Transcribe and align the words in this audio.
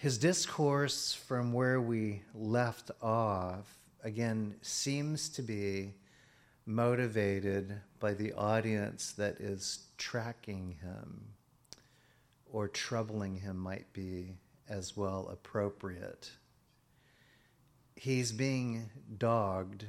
His 0.00 0.16
discourse 0.16 1.12
from 1.12 1.52
where 1.52 1.78
we 1.78 2.22
left 2.34 2.90
off, 3.02 3.66
again, 4.02 4.54
seems 4.62 5.28
to 5.28 5.42
be 5.42 5.92
motivated 6.64 7.82
by 7.98 8.14
the 8.14 8.32
audience 8.32 9.12
that 9.12 9.42
is 9.42 9.88
tracking 9.98 10.78
him 10.80 11.34
or 12.50 12.66
troubling 12.66 13.36
him, 13.36 13.58
might 13.58 13.92
be 13.92 14.38
as 14.70 14.96
well 14.96 15.28
appropriate. 15.30 16.30
He's 17.94 18.32
being 18.32 18.88
dogged 19.18 19.84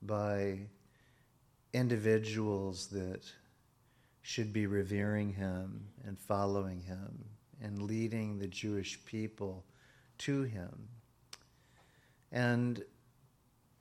by 0.00 0.68
individuals 1.72 2.86
that 2.92 3.24
should 4.22 4.52
be 4.52 4.68
revering 4.68 5.32
him 5.32 5.88
and 6.06 6.16
following 6.16 6.82
him 6.82 7.31
and 7.62 7.82
leading 7.82 8.38
the 8.38 8.46
Jewish 8.46 9.02
people 9.04 9.64
to 10.18 10.42
him. 10.42 10.88
And 12.30 12.82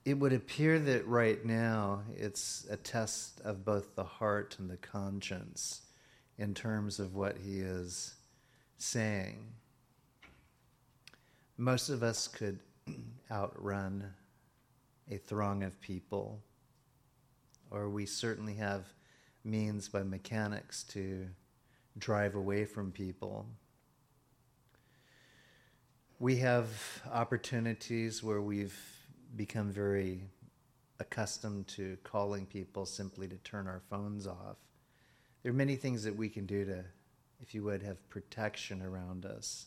it 0.04 0.18
would 0.18 0.34
appear 0.34 0.80
that 0.80 1.08
right 1.08 1.44
now 1.46 2.02
it's 2.16 2.66
a 2.70 2.78
test 2.78 3.42
of 3.42 3.64
both 3.64 3.96
the 3.96 4.04
heart 4.04 4.56
and 4.60 4.70
the 4.70 4.78
conscience 4.78 5.82
in 6.38 6.54
terms 6.54 7.00
of 7.00 7.16
what 7.16 7.38
he 7.38 7.60
is 7.60 8.16
saying. 8.78 9.46
Most 11.58 11.90
of 11.90 12.02
us 12.02 12.28
could 12.28 12.60
outrun 13.32 14.12
a 15.10 15.18
throng 15.18 15.64
of 15.64 15.80
people, 15.82 16.42
or 17.70 17.90
we 17.90 18.06
certainly 18.06 18.56
have 18.56 18.86
means 19.44 19.88
by 19.88 20.02
mechanics 20.04 20.84
to 20.84 21.28
drive 21.98 22.36
away 22.36 22.66
from 22.66 22.92
people. 22.92 23.46
We 26.22 26.38
have 26.38 26.70
opportunities 27.12 28.22
where 28.22 28.42
we've 28.44 28.80
become 29.36 29.72
very 29.72 30.22
accustomed 31.00 31.68
to 31.70 31.98
calling 32.04 32.46
people 32.46 32.86
simply 32.86 33.28
to 33.28 33.38
turn 33.38 33.68
our 33.68 33.82
phones 33.90 34.28
off. 34.28 34.58
There 35.42 35.52
are 35.52 35.56
many 35.56 35.76
things 35.76 36.04
that 36.04 36.16
we 36.16 36.30
can 36.30 36.46
do 36.46 36.64
to, 36.64 36.86
if 37.42 37.56
you 37.56 37.64
would, 37.64 37.82
have 37.82 38.08
protection 38.12 38.84
around 38.84 39.26
us. 39.26 39.66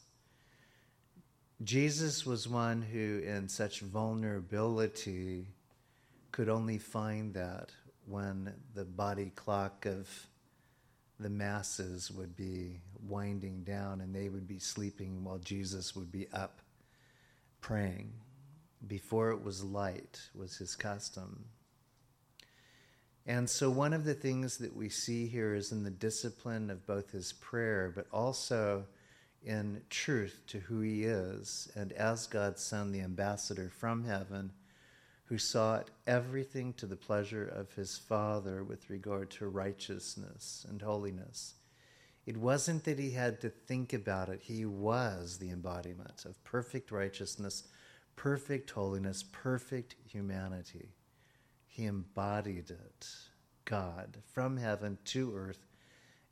Jesus 1.65 2.25
was 2.25 2.47
one 2.47 2.83
who, 2.83 3.19
in 3.27 3.49
such 3.49 3.81
vulnerability, 3.81 5.49
could 6.31 6.49
only 6.49 6.79
find 6.79 7.35
that 7.35 7.73
when 8.07 8.55
the 8.77 8.85
body 8.85 9.33
clock 9.35 9.87
of 9.87 10.09
the 11.25 11.31
masses 11.31 12.11
would 12.11 12.37
be 12.37 12.83
winding 13.09 13.65
down 13.65 14.03
and 14.03 14.15
they 14.15 14.29
would 14.29 14.47
be 14.47 14.59
sleeping 14.59 15.25
while 15.25 15.39
Jesus 15.39 15.97
would 15.97 16.13
be 16.13 16.29
up 16.35 16.61
praying. 17.63 18.13
Before 18.87 19.31
it 19.31 19.43
was 19.43 19.65
light 19.65 20.21
was 20.35 20.59
his 20.59 20.77
custom. 20.77 21.47
And 23.25 23.49
so, 23.49 23.71
one 23.71 23.95
of 23.95 24.05
the 24.05 24.13
things 24.13 24.59
that 24.59 24.77
we 24.77 24.91
see 24.91 25.27
here 25.27 25.55
is 25.55 25.73
in 25.73 25.83
the 25.83 25.91
discipline 25.91 26.69
of 26.69 26.87
both 26.87 27.13
his 27.13 27.33
prayer, 27.33 27.91
but 27.97 28.07
also 28.13 28.85
in 29.43 29.81
truth 29.89 30.43
to 30.49 30.59
who 30.59 30.81
he 30.81 31.05
is, 31.05 31.73
and 31.75 31.91
as 31.93 32.27
God's 32.27 32.63
Son, 32.63 32.93
the 32.93 33.01
ambassador 33.01 33.73
from 33.75 34.05
heaven, 34.05 34.53
who 35.25 35.39
sought 35.39 35.91
everything 36.07 36.73
to 36.75 36.87
the 36.87 36.97
pleasure 36.97 37.47
of 37.47 37.73
his 37.75 37.97
Father 37.97 38.63
with 38.63 38.91
regard 38.91 39.31
to 39.31 39.49
righteousness 39.49 40.67
and 40.69 40.83
holiness. 40.83 41.55
It 42.27 42.37
wasn't 42.37 42.85
that 42.85 42.99
he 42.99 43.11
had 43.11 43.41
to 43.41 43.51
think 43.51 43.93
about 43.93 44.29
it, 44.29 44.41
he 44.43 44.65
was 44.65 45.39
the 45.39 45.51
embodiment 45.51 46.25
of 46.25 46.43
perfect 46.45 46.91
righteousness, 46.91 47.65
perfect 48.17 48.71
holiness, 48.71 49.23
perfect 49.23 49.97
humanity. 50.07 50.91
He 51.67 51.87
embodied 51.87 52.71
it, 52.71 53.09
God, 53.65 54.19
from 54.33 54.57
heaven 54.57 54.99
to 55.07 55.35
earth 55.35 55.67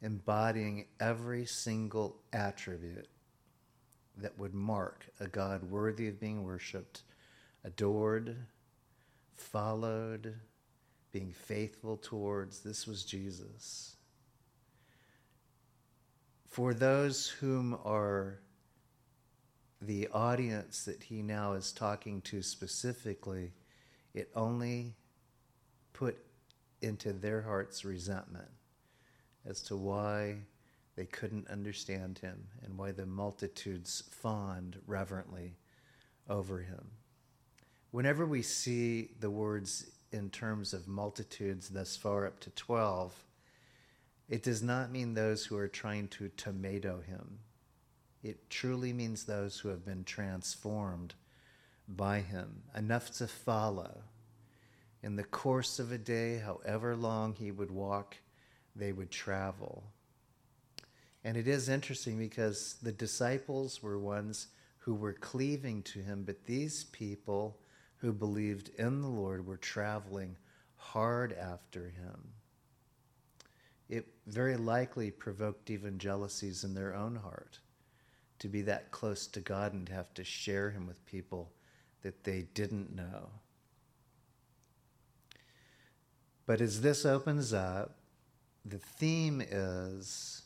embodying 0.02 0.84
every 0.98 1.46
single 1.46 2.16
attribute 2.32 3.06
that 4.16 4.36
would 4.38 4.52
mark 4.52 5.06
a 5.20 5.28
God 5.28 5.62
worthy 5.70 6.08
of 6.08 6.20
being 6.20 6.42
worshiped, 6.42 7.02
adored, 7.64 8.36
followed, 9.36 10.34
being 11.12 11.32
faithful 11.32 11.96
towards. 11.96 12.60
This 12.60 12.86
was 12.86 13.04
Jesus. 13.04 13.96
For 16.48 16.74
those 16.74 17.28
whom 17.28 17.78
are 17.84 18.40
the 19.80 20.08
audience 20.08 20.84
that 20.84 21.02
he 21.02 21.22
now 21.22 21.54
is 21.54 21.72
talking 21.72 22.20
to 22.22 22.42
specifically, 22.42 23.52
it 24.14 24.30
only 24.34 24.94
put 25.92 26.18
into 26.80 27.12
their 27.12 27.42
hearts 27.42 27.84
resentment 27.84 28.50
as 29.46 29.62
to 29.62 29.76
why 29.76 30.36
they 30.96 31.06
couldn't 31.06 31.48
understand 31.48 32.18
him 32.18 32.46
and 32.62 32.76
why 32.76 32.92
the 32.92 33.06
multitudes 33.06 34.04
fawned 34.10 34.78
reverently 34.86 35.56
over 36.28 36.60
him. 36.60 36.90
Whenever 37.92 38.24
we 38.24 38.40
see 38.40 39.10
the 39.20 39.30
words 39.30 39.90
in 40.12 40.30
terms 40.30 40.72
of 40.72 40.88
multitudes 40.88 41.68
thus 41.68 41.94
far 41.94 42.26
up 42.26 42.40
to 42.40 42.50
12, 42.50 43.14
it 44.30 44.42
does 44.42 44.62
not 44.62 44.90
mean 44.90 45.12
those 45.12 45.44
who 45.44 45.58
are 45.58 45.68
trying 45.68 46.08
to 46.08 46.30
tomato 46.30 47.02
him. 47.02 47.38
It 48.22 48.48
truly 48.48 48.94
means 48.94 49.24
those 49.24 49.58
who 49.58 49.68
have 49.68 49.84
been 49.84 50.04
transformed 50.04 51.14
by 51.86 52.20
him, 52.20 52.62
enough 52.74 53.10
to 53.18 53.26
follow. 53.26 53.98
In 55.02 55.16
the 55.16 55.24
course 55.24 55.78
of 55.78 55.92
a 55.92 55.98
day, 55.98 56.38
however 56.38 56.96
long 56.96 57.34
he 57.34 57.50
would 57.50 57.70
walk, 57.70 58.16
they 58.74 58.92
would 58.92 59.10
travel. 59.10 59.84
And 61.24 61.36
it 61.36 61.46
is 61.46 61.68
interesting 61.68 62.18
because 62.18 62.76
the 62.80 62.92
disciples 62.92 63.82
were 63.82 63.98
ones 63.98 64.46
who 64.78 64.94
were 64.94 65.12
cleaving 65.12 65.82
to 65.82 65.98
him, 65.98 66.22
but 66.24 66.46
these 66.46 66.84
people 66.84 67.58
who 68.02 68.12
believed 68.12 68.70
in 68.78 69.00
the 69.00 69.08
Lord 69.08 69.46
were 69.46 69.56
traveling 69.56 70.36
hard 70.74 71.32
after 71.32 71.84
him. 71.84 72.32
It 73.88 74.08
very 74.26 74.56
likely 74.56 75.12
provoked 75.12 75.70
even 75.70 75.98
jealousies 75.98 76.64
in 76.64 76.74
their 76.74 76.94
own 76.94 77.14
heart 77.14 77.60
to 78.40 78.48
be 78.48 78.60
that 78.62 78.90
close 78.90 79.28
to 79.28 79.40
God 79.40 79.72
and 79.72 79.86
to 79.86 79.92
have 79.92 80.12
to 80.14 80.24
share 80.24 80.70
him 80.70 80.84
with 80.84 81.06
people 81.06 81.52
that 82.02 82.24
they 82.24 82.42
didn't 82.54 82.94
know. 82.94 83.28
But 86.44 86.60
as 86.60 86.80
this 86.80 87.06
opens 87.06 87.52
up, 87.52 87.98
the 88.64 88.78
theme 88.78 89.40
is 89.40 90.42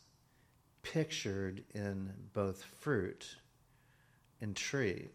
pictured 0.82 1.64
in 1.74 2.12
both 2.34 2.62
fruit 2.62 3.36
and 4.42 4.54
tree. 4.54 5.08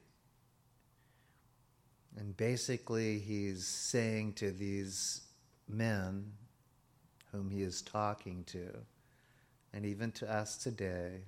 And 2.17 2.35
basically, 2.35 3.19
he's 3.19 3.65
saying 3.65 4.33
to 4.33 4.51
these 4.51 5.21
men 5.67 6.33
whom 7.31 7.49
he 7.49 7.61
is 7.61 7.81
talking 7.81 8.43
to, 8.45 8.67
and 9.73 9.85
even 9.85 10.11
to 10.13 10.31
us 10.31 10.57
today, 10.57 11.21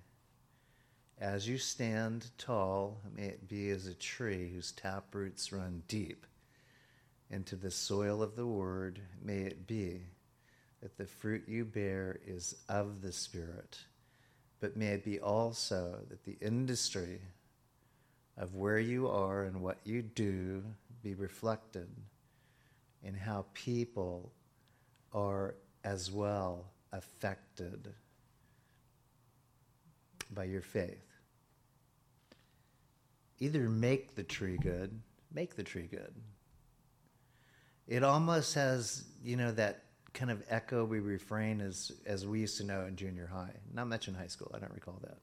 as 1.19 1.47
you 1.47 1.57
stand 1.57 2.29
tall, 2.38 2.99
may 3.16 3.27
it 3.27 3.47
be 3.47 3.69
as 3.69 3.88
a 3.88 3.93
tree 3.93 4.51
whose 4.53 4.73
tap 4.73 5.16
roots 5.16 5.53
run 5.53 5.83
deep 5.88 6.25
into 7.29 7.55
the 7.55 7.72
soil 7.72 8.22
of 8.22 8.35
the 8.35 8.45
word, 8.45 8.99
may 9.23 9.39
it 9.39 9.66
be 9.66 10.01
that 10.81 10.97
the 10.97 11.05
fruit 11.05 11.43
you 11.47 11.63
bear 11.63 12.19
is 12.27 12.55
of 12.67 13.01
the 13.01 13.11
Spirit, 13.11 13.79
but 14.59 14.75
may 14.75 14.88
it 14.88 15.05
be 15.05 15.19
also 15.19 15.97
that 16.09 16.25
the 16.25 16.38
industry 16.41 17.22
of 18.38 18.56
where 18.56 18.80
you 18.80 19.08
are 19.08 19.44
and 19.44 19.62
what 19.62 19.78
you 19.84 20.02
do 20.02 20.64
be 21.02 21.14
reflected 21.14 21.88
in 23.03 23.14
how 23.14 23.46
people 23.53 24.32
are 25.14 25.56
as 25.84 26.09
well 26.12 26.72
affected 26.91 27.94
by 30.34 30.46
your 30.46 30.62
faith. 30.62 31.06
Either 33.40 33.70
make 33.70 34.16
the 34.16 34.24
tree 34.24 34.58
good, 34.58 35.02
make 35.32 35.56
the 35.56 35.64
tree 35.64 35.88
good. 35.90 36.14
It 37.88 38.03
almost 38.03 38.53
has, 38.56 39.03
you 39.22 39.35
know, 39.35 39.52
that 39.52 39.84
kind 40.14 40.32
of 40.32 40.44
echo 40.50 40.85
we 40.85 41.00
refrain 41.00 41.59
as 41.59 41.91
as 42.06 42.26
we 42.26 42.40
used 42.40 42.58
to 42.58 42.64
know 42.64 42.85
in 42.85 42.96
junior 42.96 43.28
high. 43.28 43.52
Not 43.74 43.88
much 43.88 44.08
in 44.08 44.14
high 44.14 44.28
school. 44.28 44.52
I 44.56 44.59
don't 44.59 44.74
recall 44.74 45.00
that, 45.03 45.18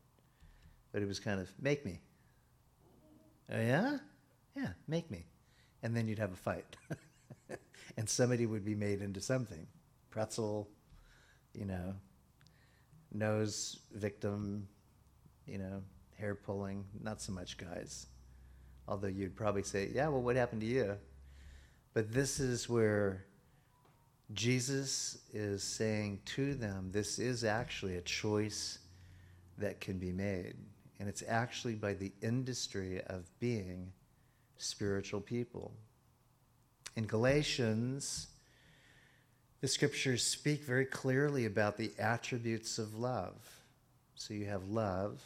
but 0.92 1.00
it 1.00 1.08
was 1.08 1.18
kind 1.18 1.40
of 1.40 1.50
make 1.60 1.86
me. 1.86 2.00
Oh, 3.52 3.60
yeah, 3.60 3.98
yeah, 4.56 4.68
make 4.86 5.10
me, 5.10 5.24
and 5.82 5.96
then 5.96 6.06
you'd 6.06 6.18
have 6.18 6.32
a 6.32 6.36
fight, 6.36 6.76
and 7.96 8.08
somebody 8.08 8.46
would 8.46 8.64
be 8.64 8.76
made 8.76 9.02
into 9.02 9.20
something, 9.20 9.66
pretzel, 10.10 10.68
you 11.52 11.64
know, 11.64 11.94
nose 13.12 13.80
victim, 13.92 14.68
you 15.46 15.58
know, 15.58 15.82
hair 16.16 16.34
pulling, 16.34 16.84
not 17.02 17.20
so 17.20 17.32
much 17.32 17.56
guys. 17.56 18.06
Although 18.86 19.08
you'd 19.08 19.36
probably 19.36 19.62
say, 19.62 19.90
yeah, 19.92 20.08
well, 20.08 20.22
what 20.22 20.36
happened 20.36 20.60
to 20.60 20.66
you? 20.66 20.96
But 21.92 22.12
this 22.12 22.38
is 22.38 22.68
where 22.68 23.24
Jesus 24.32 25.18
is 25.32 25.62
saying 25.62 26.20
to 26.24 26.54
them, 26.54 26.90
this 26.92 27.18
is 27.18 27.42
actually 27.42 27.96
a 27.96 28.02
choice 28.02 28.78
that 29.58 29.80
can 29.80 29.98
be 29.98 30.12
made. 30.12 30.54
And 31.00 31.08
it's 31.08 31.24
actually 31.26 31.74
by 31.74 31.94
the 31.94 32.12
industry 32.22 33.00
of 33.06 33.24
being 33.40 33.90
spiritual 34.58 35.22
people. 35.22 35.72
In 36.94 37.06
Galatians, 37.06 38.28
the 39.62 39.68
scriptures 39.68 40.22
speak 40.22 40.62
very 40.62 40.84
clearly 40.84 41.46
about 41.46 41.78
the 41.78 41.90
attributes 41.98 42.78
of 42.78 42.94
love. 42.94 43.34
So 44.14 44.34
you 44.34 44.44
have 44.44 44.68
love, 44.68 45.22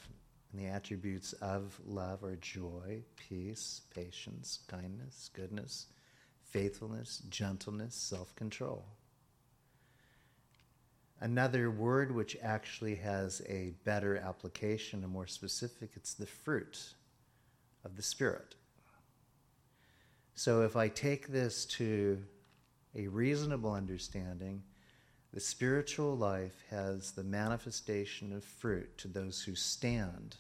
and 0.52 0.62
the 0.62 0.68
attributes 0.68 1.32
of 1.34 1.76
love 1.84 2.22
are 2.22 2.36
joy, 2.36 3.02
peace, 3.16 3.80
patience, 3.92 4.60
kindness, 4.68 5.30
goodness, 5.34 5.86
faithfulness, 6.44 7.22
gentleness, 7.28 7.96
self 7.96 8.34
control. 8.36 8.84
Another 11.20 11.70
word 11.70 12.12
which 12.12 12.36
actually 12.42 12.96
has 12.96 13.40
a 13.48 13.72
better 13.84 14.16
application, 14.16 15.04
a 15.04 15.08
more 15.08 15.26
specific, 15.26 15.90
it's 15.94 16.14
the 16.14 16.26
fruit 16.26 16.94
of 17.84 17.96
the 17.96 18.02
Spirit. 18.02 18.54
So 20.34 20.62
if 20.62 20.76
I 20.76 20.88
take 20.88 21.28
this 21.28 21.64
to 21.66 22.22
a 22.94 23.06
reasonable 23.06 23.72
understanding, 23.72 24.62
the 25.32 25.40
spiritual 25.40 26.16
life 26.16 26.64
has 26.70 27.12
the 27.12 27.24
manifestation 27.24 28.32
of 28.32 28.44
fruit 28.44 28.98
to 28.98 29.08
those 29.08 29.42
who 29.42 29.54
stand 29.54 30.36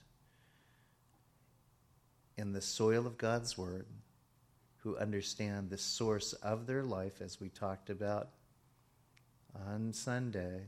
in 2.36 2.52
the 2.52 2.60
soil 2.60 3.06
of 3.06 3.18
God's 3.18 3.56
Word 3.56 3.86
who 4.78 4.96
understand 4.98 5.70
the 5.70 5.78
source 5.78 6.32
of 6.34 6.66
their 6.66 6.82
life, 6.82 7.22
as 7.22 7.40
we 7.40 7.48
talked 7.48 7.88
about 7.88 8.28
on 9.68 9.92
Sunday, 9.92 10.62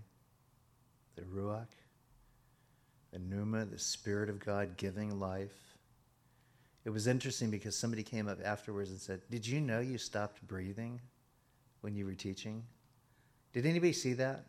the 1.16 1.22
Ruach, 1.22 1.66
the 3.12 3.18
Pneuma, 3.18 3.64
the 3.64 3.78
Spirit 3.78 4.28
of 4.28 4.38
God 4.38 4.76
giving 4.76 5.18
life. 5.18 5.78
It 6.84 6.90
was 6.90 7.06
interesting 7.06 7.50
because 7.50 7.76
somebody 7.76 8.02
came 8.02 8.28
up 8.28 8.38
afterwards 8.44 8.90
and 8.90 9.00
said, 9.00 9.20
Did 9.30 9.46
you 9.46 9.60
know 9.60 9.80
you 9.80 9.98
stopped 9.98 10.46
breathing 10.46 11.00
when 11.80 11.96
you 11.96 12.04
were 12.04 12.14
teaching? 12.14 12.62
Did 13.52 13.66
anybody 13.66 13.92
see 13.92 14.12
that? 14.14 14.44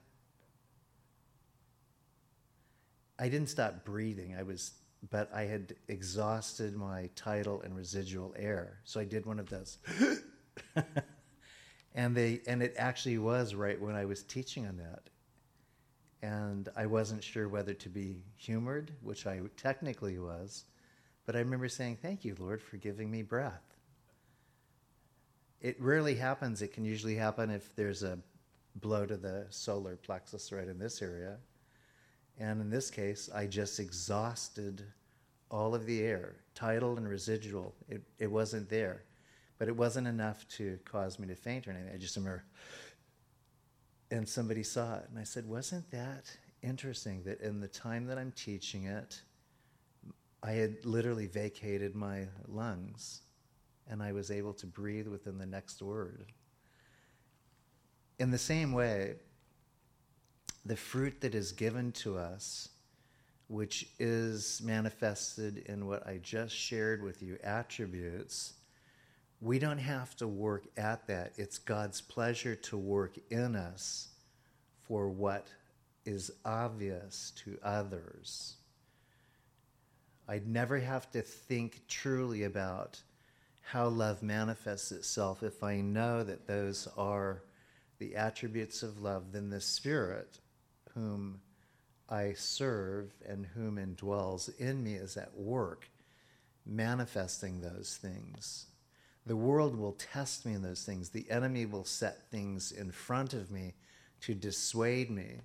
I 3.19 3.29
didn't 3.29 3.49
stop 3.49 3.83
breathing. 3.83 4.35
I 4.37 4.43
was 4.43 4.73
but 5.09 5.31
I 5.33 5.43
had 5.43 5.75
exhausted 5.87 6.75
my 6.75 7.09
tidal 7.15 7.61
and 7.61 7.75
residual 7.75 8.33
air. 8.37 8.79
So 8.83 8.99
I 8.99 9.05
did 9.05 9.25
one 9.25 9.39
of 9.39 9.49
those. 9.49 9.77
and 11.97 12.15
they 12.15 12.39
and 12.47 12.63
it 12.63 12.75
actually 12.77 13.17
was 13.17 13.53
right 13.53 13.79
when 13.81 13.95
I 13.95 14.05
was 14.05 14.23
teaching 14.23 14.65
on 14.65 14.77
that. 14.77 15.09
And 16.21 16.69
I 16.77 16.85
wasn't 16.85 17.21
sure 17.23 17.49
whether 17.49 17.73
to 17.73 17.89
be 17.89 18.23
humored, 18.37 18.91
which 19.01 19.27
I 19.27 19.41
technically 19.57 20.17
was, 20.17 20.63
but 21.25 21.35
I 21.35 21.39
remember 21.39 21.67
saying, 21.67 21.97
"Thank 21.97 22.23
you, 22.23 22.37
Lord, 22.39 22.61
for 22.61 22.77
giving 22.77 23.11
me 23.11 23.21
breath." 23.21 23.75
It 25.59 25.79
rarely 25.81 26.15
happens. 26.15 26.61
It 26.61 26.71
can 26.71 26.85
usually 26.85 27.15
happen 27.15 27.49
if 27.49 27.75
there's 27.75 28.03
a 28.03 28.17
blow 28.75 29.05
to 29.05 29.17
the 29.17 29.47
solar 29.49 29.97
plexus 29.97 30.53
right 30.53 30.69
in 30.69 30.79
this 30.79 31.01
area 31.01 31.37
and 32.39 32.61
in 32.61 32.69
this 32.69 32.91
case, 32.91 33.29
I 33.33 33.47
just 33.47 33.79
exhausted 33.79 34.83
all 35.49 35.73
of 35.73 35.85
the 35.85 36.03
air, 36.03 36.35
tidal 36.53 36.97
and 36.97 37.07
residual. 37.07 37.73
It, 37.89 38.03
it 38.19 38.29
wasn't 38.29 38.69
there. 38.69 39.03
But 39.57 39.67
it 39.67 39.75
wasn't 39.75 40.07
enough 40.07 40.47
to 40.57 40.79
cause 40.85 41.17
me 41.17 41.27
to 41.27 41.35
faint 41.35 41.67
or 41.67 41.71
anything. 41.71 41.93
I 41.93 41.97
just 41.97 42.15
remember, 42.15 42.43
and 44.11 44.27
somebody 44.27 44.63
saw 44.63 44.97
it. 44.97 45.05
And 45.09 45.19
I 45.19 45.23
said, 45.23 45.47
Wasn't 45.47 45.89
that 45.91 46.25
interesting 46.61 47.23
that 47.23 47.41
in 47.41 47.59
the 47.59 47.67
time 47.67 48.05
that 48.07 48.17
I'm 48.17 48.31
teaching 48.31 48.85
it, 48.85 49.21
I 50.43 50.51
had 50.51 50.85
literally 50.85 51.27
vacated 51.27 51.95
my 51.95 52.27
lungs 52.47 53.21
and 53.89 54.03
I 54.03 54.11
was 54.11 54.31
able 54.31 54.53
to 54.53 54.67
breathe 54.67 55.07
within 55.07 55.37
the 55.37 55.45
next 55.45 55.81
word? 55.81 56.31
In 58.19 58.31
the 58.31 58.37
same 58.37 58.71
way, 58.71 59.15
the 60.65 60.75
fruit 60.75 61.21
that 61.21 61.33
is 61.33 61.51
given 61.51 61.91
to 61.93 62.17
us, 62.17 62.69
which 63.47 63.87
is 63.99 64.61
manifested 64.63 65.59
in 65.67 65.87
what 65.87 66.05
I 66.05 66.17
just 66.17 66.53
shared 66.53 67.01
with 67.01 67.21
you, 67.21 67.37
attributes, 67.43 68.53
we 69.39 69.59
don't 69.59 69.77
have 69.77 70.15
to 70.17 70.27
work 70.27 70.65
at 70.77 71.07
that. 71.07 71.33
It's 71.37 71.57
God's 71.57 72.01
pleasure 72.01 72.55
to 72.55 72.77
work 72.77 73.17
in 73.29 73.55
us 73.55 74.09
for 74.87 75.09
what 75.09 75.47
is 76.05 76.31
obvious 76.45 77.33
to 77.43 77.59
others. 77.61 78.55
I'd 80.27 80.47
never 80.47 80.79
have 80.79 81.11
to 81.11 81.21
think 81.21 81.81
truly 81.87 82.43
about 82.43 83.01
how 83.61 83.87
love 83.87 84.23
manifests 84.23 84.91
itself 84.91 85.43
if 85.43 85.61
I 85.61 85.81
know 85.81 86.23
that 86.23 86.47
those 86.47 86.87
are 86.97 87.43
the 87.99 88.15
attributes 88.15 88.83
of 88.83 89.01
love, 89.01 89.31
then 89.31 89.49
the 89.49 89.61
Spirit 89.61 90.39
whom 90.93 91.41
I 92.09 92.33
serve 92.33 93.11
and 93.27 93.45
whom 93.45 93.77
indwells 93.77 94.57
in 94.57 94.83
me 94.83 94.93
is 94.93 95.17
at 95.17 95.35
work, 95.35 95.89
manifesting 96.65 97.61
those 97.61 97.99
things. 98.01 98.67
The 99.27 99.35
world 99.35 99.77
will 99.77 99.91
test 99.93 100.45
me 100.45 100.53
in 100.53 100.61
those 100.61 100.83
things. 100.83 101.09
The 101.09 101.29
enemy 101.29 101.65
will 101.65 101.83
set 101.83 102.31
things 102.31 102.71
in 102.71 102.91
front 102.91 103.33
of 103.33 103.51
me 103.51 103.73
to 104.21 104.33
dissuade 104.33 105.11
me 105.11 105.41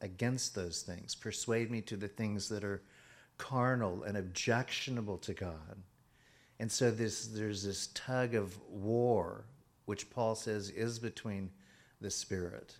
against 0.00 0.54
those 0.54 0.82
things, 0.82 1.16
persuade 1.16 1.68
me 1.68 1.80
to 1.82 1.96
the 1.96 2.06
things 2.08 2.48
that 2.48 2.62
are 2.62 2.82
carnal 3.36 4.04
and 4.04 4.16
objectionable 4.16 5.18
to 5.18 5.34
God. 5.34 5.82
And 6.60 6.70
so 6.70 6.92
this, 6.92 7.26
there's 7.26 7.64
this 7.64 7.88
tug 7.88 8.34
of 8.36 8.56
war, 8.70 9.44
which 9.86 10.10
Paul 10.10 10.36
says 10.36 10.70
is 10.70 11.00
between 11.00 11.50
the 12.00 12.12
Spirit 12.12 12.76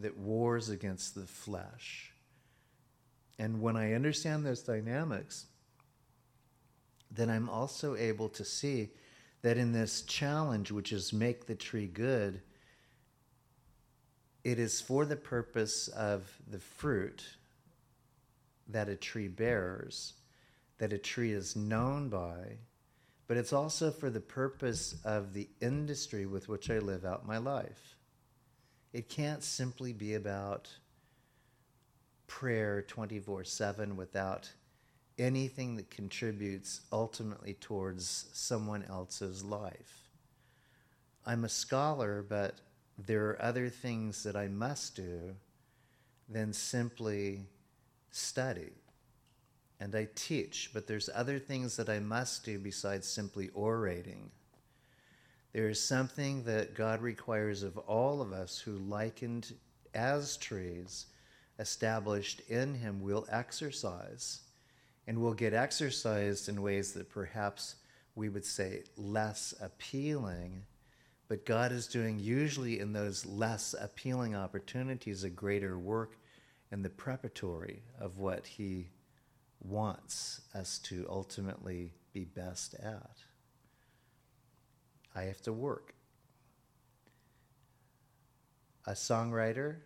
that 0.00 0.18
wars 0.18 0.68
against 0.68 1.14
the 1.14 1.26
flesh. 1.26 2.12
And 3.38 3.60
when 3.60 3.76
I 3.76 3.92
understand 3.92 4.44
those 4.44 4.62
dynamics, 4.62 5.46
then 7.10 7.30
I'm 7.30 7.48
also 7.48 7.96
able 7.96 8.28
to 8.30 8.44
see 8.44 8.90
that 9.42 9.56
in 9.56 9.72
this 9.72 10.02
challenge, 10.02 10.70
which 10.70 10.92
is 10.92 11.12
make 11.12 11.46
the 11.46 11.54
tree 11.54 11.86
good, 11.86 12.40
it 14.44 14.58
is 14.58 14.80
for 14.80 15.04
the 15.04 15.16
purpose 15.16 15.88
of 15.88 16.30
the 16.48 16.58
fruit 16.58 17.24
that 18.68 18.88
a 18.88 18.96
tree 18.96 19.28
bears, 19.28 20.14
that 20.78 20.92
a 20.92 20.98
tree 20.98 21.32
is 21.32 21.56
known 21.56 22.08
by, 22.08 22.58
but 23.28 23.36
it's 23.36 23.52
also 23.52 23.90
for 23.90 24.10
the 24.10 24.20
purpose 24.20 24.96
of 25.04 25.32
the 25.32 25.48
industry 25.60 26.26
with 26.26 26.48
which 26.48 26.70
I 26.70 26.78
live 26.78 27.04
out 27.04 27.26
my 27.26 27.38
life. 27.38 27.96
It 28.92 29.08
can't 29.08 29.42
simply 29.42 29.92
be 29.92 30.14
about 30.14 30.68
prayer 32.26 32.82
24 32.82 33.44
7 33.44 33.96
without 33.96 34.50
anything 35.18 35.76
that 35.76 35.90
contributes 35.90 36.82
ultimately 36.92 37.54
towards 37.54 38.26
someone 38.32 38.84
else's 38.88 39.42
life. 39.44 40.10
I'm 41.24 41.44
a 41.44 41.48
scholar, 41.48 42.24
but 42.28 42.54
there 42.98 43.26
are 43.26 43.42
other 43.42 43.68
things 43.68 44.22
that 44.22 44.36
I 44.36 44.48
must 44.48 44.96
do 44.96 45.34
than 46.28 46.52
simply 46.52 47.46
study. 48.10 48.72
And 49.78 49.94
I 49.94 50.08
teach, 50.14 50.70
but 50.72 50.86
there's 50.86 51.10
other 51.14 51.38
things 51.38 51.76
that 51.76 51.88
I 51.88 51.98
must 51.98 52.44
do 52.44 52.58
besides 52.58 53.06
simply 53.06 53.50
orating. 53.54 54.30
There 55.52 55.68
is 55.68 55.82
something 55.82 56.44
that 56.44 56.74
God 56.74 57.02
requires 57.02 57.62
of 57.62 57.76
all 57.78 58.22
of 58.22 58.32
us 58.32 58.58
who, 58.58 58.72
likened 58.72 59.54
as 59.94 60.36
trees, 60.36 61.06
established 61.58 62.40
in 62.48 62.74
Him, 62.74 63.00
will 63.00 63.26
exercise. 63.30 64.40
And 65.06 65.20
will 65.20 65.34
get 65.34 65.54
exercised 65.54 66.48
in 66.48 66.62
ways 66.62 66.92
that 66.92 67.10
perhaps 67.10 67.76
we 68.16 68.28
would 68.28 68.44
say 68.44 68.82
less 68.96 69.54
appealing. 69.60 70.64
But 71.28 71.46
God 71.46 71.70
is 71.70 71.86
doing, 71.86 72.18
usually 72.18 72.80
in 72.80 72.92
those 72.92 73.24
less 73.24 73.74
appealing 73.78 74.34
opportunities, 74.34 75.22
a 75.22 75.30
greater 75.30 75.78
work 75.78 76.16
in 76.72 76.82
the 76.82 76.90
preparatory 76.90 77.82
of 78.00 78.18
what 78.18 78.46
He 78.46 78.88
wants 79.60 80.40
us 80.54 80.78
to 80.80 81.06
ultimately 81.08 81.92
be 82.12 82.24
best 82.24 82.74
at. 82.74 83.18
I 85.14 85.22
have 85.22 85.40
to 85.42 85.52
work. 85.52 85.94
A 88.86 88.92
songwriter, 88.92 89.76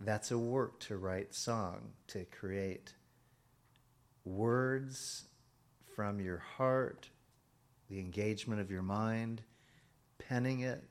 that's 0.00 0.30
a 0.30 0.38
work 0.38 0.80
to 0.80 0.96
write 0.96 1.34
song, 1.34 1.92
to 2.08 2.24
create 2.26 2.94
words 4.24 5.24
from 5.94 6.20
your 6.20 6.38
heart, 6.38 7.08
the 7.88 7.98
engagement 7.98 8.60
of 8.60 8.70
your 8.70 8.82
mind, 8.82 9.42
penning 10.18 10.60
it, 10.60 10.82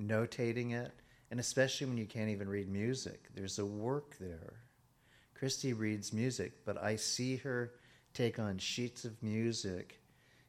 notating 0.00 0.72
it, 0.72 0.92
and 1.30 1.40
especially 1.40 1.86
when 1.86 1.96
you 1.96 2.06
can't 2.06 2.30
even 2.30 2.48
read 2.48 2.68
music, 2.68 3.28
there's 3.34 3.58
a 3.58 3.66
work 3.66 4.16
there. 4.20 4.54
Christy 5.34 5.72
reads 5.72 6.12
music, 6.12 6.64
but 6.64 6.82
I 6.82 6.96
see 6.96 7.36
her 7.36 7.72
take 8.14 8.38
on 8.38 8.58
sheets 8.58 9.04
of 9.04 9.22
music, 9.22 10.00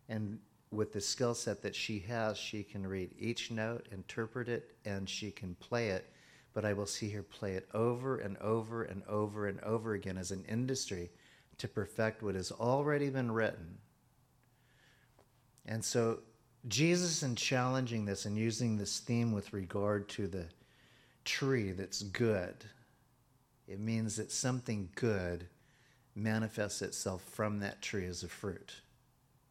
and 0.07 0.39
with 0.71 0.93
the 0.93 1.01
skill 1.01 1.33
set 1.33 1.61
that 1.63 1.75
she 1.75 1.99
has, 1.99 2.37
she 2.37 2.63
can 2.63 2.85
read 2.85 3.11
each 3.17 3.51
note, 3.51 3.87
interpret 3.91 4.49
it, 4.49 4.75
and 4.85 5.09
she 5.09 5.31
can 5.31 5.55
play 5.55 5.89
it. 5.89 6.11
But 6.53 6.65
I 6.65 6.73
will 6.73 6.85
see 6.85 7.09
her 7.11 7.23
play 7.23 7.53
it 7.53 7.67
over 7.73 8.17
and 8.17 8.37
over 8.37 8.83
and 8.83 9.03
over 9.07 9.47
and 9.47 9.59
over 9.61 9.93
again 9.93 10.17
as 10.17 10.31
an 10.31 10.43
industry 10.47 11.09
to 11.57 11.67
perfect 11.67 12.21
what 12.21 12.35
has 12.35 12.51
already 12.51 13.09
been 13.09 13.31
written. 13.31 13.77
And 15.65 15.83
so, 15.83 16.19
Jesus, 16.67 17.23
in 17.23 17.35
challenging 17.35 18.05
this 18.05 18.25
and 18.25 18.37
using 18.37 18.77
this 18.77 18.99
theme 18.99 19.31
with 19.31 19.53
regard 19.53 20.09
to 20.09 20.27
the 20.27 20.45
tree 21.25 21.71
that's 21.71 22.01
good, 22.01 22.65
it 23.67 23.79
means 23.79 24.15
that 24.15 24.31
something 24.31 24.89
good 24.95 25.47
manifests 26.15 26.81
itself 26.81 27.21
from 27.23 27.59
that 27.59 27.81
tree 27.81 28.05
as 28.05 28.23
a 28.23 28.27
fruit. 28.27 28.81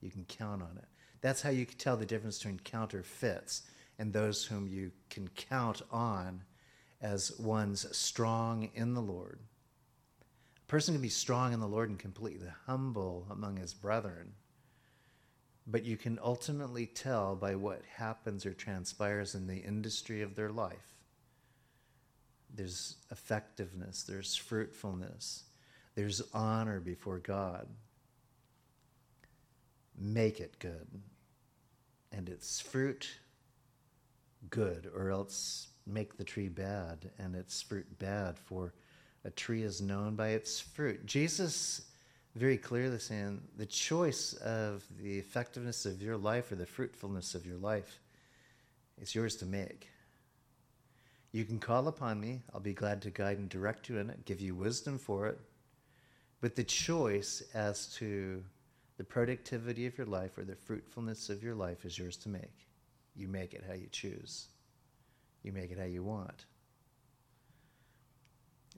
You 0.01 0.11
can 0.11 0.25
count 0.25 0.63
on 0.63 0.77
it. 0.79 0.89
That's 1.21 1.43
how 1.43 1.51
you 1.51 1.67
can 1.67 1.79
tell 1.79 1.97
the 1.97 2.07
difference 2.07 2.39
between 2.39 2.61
counterfeits 2.61 3.63
and 3.99 4.13
those 4.13 4.45
whom 4.45 4.67
you 4.69 4.93
can 5.11 5.29
count 5.29 5.83
on 5.91 6.43
as 7.01 7.39
ones 7.39 7.87
strong 7.97 8.71
in 8.75 8.95
the 8.95 9.01
Lord. 9.01 9.41
Person 10.69 10.95
can 10.95 11.03
be 11.03 11.09
strong 11.09 11.53
in 11.53 11.61
the 11.61 11.69
Lord 11.69 11.91
and 11.91 11.99
completely 11.99 12.49
humble 12.67 13.27
among 13.31 13.57
his 13.57 13.73
brethren. 13.73 14.33
But 15.67 15.85
you 15.85 15.97
can 15.97 16.19
ultimately 16.23 16.87
tell 16.87 17.37
by 17.37 17.55
what 17.55 17.83
happens 17.97 18.47
or 18.47 18.53
transpires 18.53 19.35
in 19.35 19.47
the 19.47 19.59
industry 19.59 20.23
of 20.23 20.35
their 20.35 20.51
life 20.51 20.97
there's 22.57 22.97
effectiveness, 23.11 24.03
there's 24.03 24.35
fruitfulness, 24.35 25.45
there's 25.95 26.23
honor 26.33 26.81
before 26.81 27.19
God. 27.19 27.69
Make 29.99 30.41
it 30.41 30.59
good. 30.59 30.87
And 32.13 32.29
its 32.29 32.61
fruit 32.61 33.09
good, 34.49 34.91
or 34.95 35.11
else 35.11 35.69
make 35.87 36.17
the 36.17 36.25
tree 36.25 36.49
bad, 36.49 37.11
and 37.19 37.35
its 37.35 37.61
fruit 37.61 37.99
bad, 37.99 38.39
for 38.39 38.73
a 39.27 39.31
tree 39.31 39.63
is 39.63 39.83
known 39.83 40.15
by 40.15 40.29
its 40.29 40.61
fruit. 40.61 41.05
Jesus 41.05 41.83
very 42.37 42.59
clearly 42.59 42.99
saying 42.99 43.41
the 43.57 43.67
choice 43.67 44.35
of 44.35 44.85
the 45.03 45.19
effectiveness 45.19 45.85
of 45.87 46.03
your 46.03 46.17
life 46.17 46.53
or 46.53 46.55
the 46.55 46.67
fruitfulness 46.67 47.35
of 47.35 47.47
your 47.47 47.57
life 47.57 47.99
is 49.01 49.15
yours 49.15 49.37
to 49.37 49.47
make. 49.47 49.89
You 51.33 51.45
can 51.45 51.59
call 51.59 51.89
upon 51.89 52.21
me. 52.21 52.43
I'll 52.55 52.61
be 52.61 52.75
glad 52.75 53.03
to 53.03 53.11
guide 53.11 53.39
and 53.39 53.49
direct 53.49 53.89
you 53.89 53.99
in 53.99 54.11
it, 54.11 54.25
give 54.27 54.41
you 54.41 54.55
wisdom 54.55 54.99
for 54.99 55.27
it. 55.27 55.41
But 56.41 56.55
the 56.55 56.65
choice 56.65 57.43
as 57.55 57.89
to 57.97 58.45
the 58.99 59.05
productivity 59.05 59.87
of 59.87 59.99
your 59.99 60.07
life 60.07 60.39
or 60.39 60.45
the 60.45 60.55
fruitfulness 60.55 61.31
of 61.31 61.43
your 61.43 61.55
life 61.55 61.85
is 61.85 61.99
yours 61.99 62.17
to 62.19 62.29
make. 62.29 62.69
You 63.15 63.29
make 63.29 63.55
it 63.55 63.65
how 63.67 63.75
you 63.75 63.89
choose, 63.91 64.47
you 65.43 65.53
make 65.53 65.71
it 65.71 65.79
how 65.79 65.85
you 65.85 66.03
want. 66.03 66.45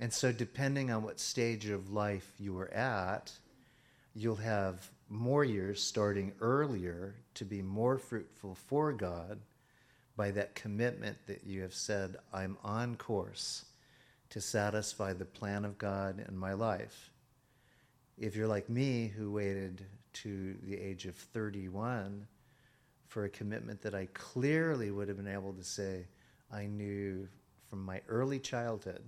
And 0.00 0.12
so, 0.12 0.30
depending 0.30 0.90
on 0.90 1.02
what 1.02 1.18
stage 1.18 1.68
of 1.68 1.90
life 1.90 2.32
you 2.38 2.56
are 2.58 2.72
at, 2.72 3.32
you'll 4.14 4.36
have 4.36 4.88
more 5.08 5.44
years 5.44 5.82
starting 5.82 6.32
earlier 6.40 7.16
to 7.34 7.44
be 7.44 7.62
more 7.62 7.98
fruitful 7.98 8.54
for 8.54 8.92
God 8.92 9.40
by 10.16 10.30
that 10.32 10.54
commitment 10.54 11.16
that 11.26 11.44
you 11.44 11.62
have 11.62 11.74
said, 11.74 12.16
I'm 12.32 12.58
on 12.62 12.96
course 12.96 13.64
to 14.30 14.40
satisfy 14.40 15.12
the 15.12 15.24
plan 15.24 15.64
of 15.64 15.78
God 15.78 16.24
in 16.28 16.36
my 16.36 16.52
life. 16.52 17.10
If 18.18 18.36
you're 18.36 18.48
like 18.48 18.68
me, 18.68 19.06
who 19.06 19.32
waited 19.32 19.84
to 20.14 20.56
the 20.64 20.76
age 20.76 21.06
of 21.06 21.14
31 21.14 22.26
for 23.06 23.24
a 23.24 23.30
commitment 23.30 23.80
that 23.82 23.94
I 23.94 24.08
clearly 24.12 24.90
would 24.90 25.08
have 25.08 25.16
been 25.16 25.32
able 25.32 25.52
to 25.54 25.64
say, 25.64 26.06
I 26.52 26.66
knew 26.66 27.28
from 27.70 27.84
my 27.84 28.00
early 28.08 28.38
childhood. 28.38 29.02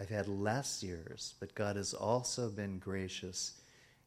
I've 0.00 0.08
had 0.08 0.28
less 0.28 0.82
years, 0.82 1.34
but 1.40 1.54
God 1.54 1.76
has 1.76 1.92
also 1.92 2.48
been 2.48 2.78
gracious 2.78 3.60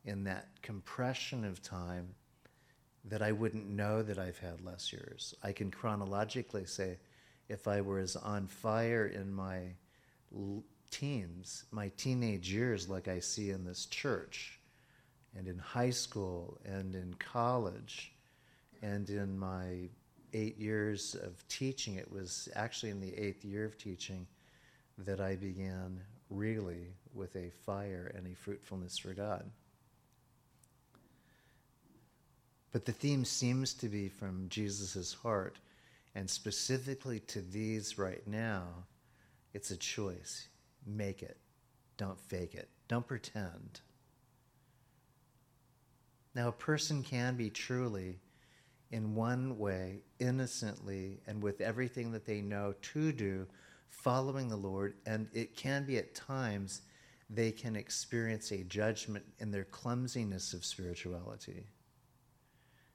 in 0.05 0.23
that 0.23 0.47
compression 0.63 1.45
of 1.45 1.61
time 1.61 2.15
that 3.05 3.21
I 3.21 3.31
wouldn't 3.31 3.69
know 3.69 4.01
that 4.01 4.17
I've 4.17 4.39
had 4.39 4.65
less 4.65 4.91
years. 4.91 5.35
I 5.43 5.51
can 5.51 5.69
chronologically 5.69 6.65
say, 6.65 6.97
if 7.47 7.67
I 7.67 7.81
was 7.81 8.15
on 8.15 8.47
fire 8.47 9.05
in 9.05 9.31
my 9.31 9.59
teens, 10.89 11.65
my 11.69 11.91
teenage 11.95 12.51
years, 12.51 12.89
like 12.89 13.07
I 13.07 13.19
see 13.19 13.51
in 13.51 13.63
this 13.63 13.85
church, 13.85 14.59
and 15.37 15.47
in 15.47 15.59
high 15.59 15.91
school, 15.91 16.57
and 16.65 16.95
in 16.95 17.13
college, 17.19 18.13
and 18.81 19.07
in 19.09 19.37
my 19.37 19.89
eight 20.33 20.57
years 20.57 21.15
of 21.15 21.47
teaching, 21.49 21.95
it 21.95 22.11
was 22.11 22.49
actually 22.55 22.89
in 22.89 22.99
the 22.99 23.15
eighth 23.15 23.45
year 23.45 23.65
of 23.65 23.77
teaching 23.77 24.25
that 24.97 25.19
I 25.19 25.35
began 25.35 26.01
really 26.29 26.93
with 27.13 27.35
a 27.35 27.51
fire 27.65 28.11
and 28.15 28.27
a 28.27 28.35
fruitfulness 28.35 28.97
for 28.97 29.13
God. 29.13 29.49
But 32.71 32.85
the 32.85 32.91
theme 32.91 33.23
seems 33.23 33.73
to 33.75 33.87
be 33.87 34.09
from 34.09 34.49
Jesus' 34.49 35.13
heart, 35.13 35.59
and 36.15 36.29
specifically 36.29 37.19
to 37.21 37.41
these 37.41 37.97
right 37.99 38.25
now, 38.27 38.85
it's 39.53 39.69
a 39.69 39.77
choice. 39.77 40.47
Make 40.85 41.21
it. 41.21 41.37
Don't 41.97 42.19
fake 42.19 42.55
it. 42.55 42.69
Don't 42.87 43.07
pretend. 43.07 43.81
Now, 46.35 46.47
a 46.47 46.53
person 46.53 47.03
can 47.03 47.35
be 47.35 47.51
truly, 47.51 48.19
in 48.91 49.13
one 49.13 49.59
way, 49.59 50.01
innocently, 50.19 51.19
and 51.27 51.43
with 51.43 51.61
everything 51.61 52.11
that 52.13 52.25
they 52.25 52.41
know 52.41 52.73
to 52.93 53.11
do, 53.11 53.45
following 53.93 54.49
the 54.49 54.57
Lord, 54.57 54.95
and 55.05 55.27
it 55.33 55.55
can 55.55 55.85
be 55.85 55.97
at 55.97 56.15
times 56.15 56.81
they 57.29 57.51
can 57.51 57.75
experience 57.75 58.51
a 58.51 58.63
judgment 58.63 59.23
in 59.39 59.51
their 59.51 59.63
clumsiness 59.63 60.53
of 60.53 60.65
spirituality. 60.65 61.67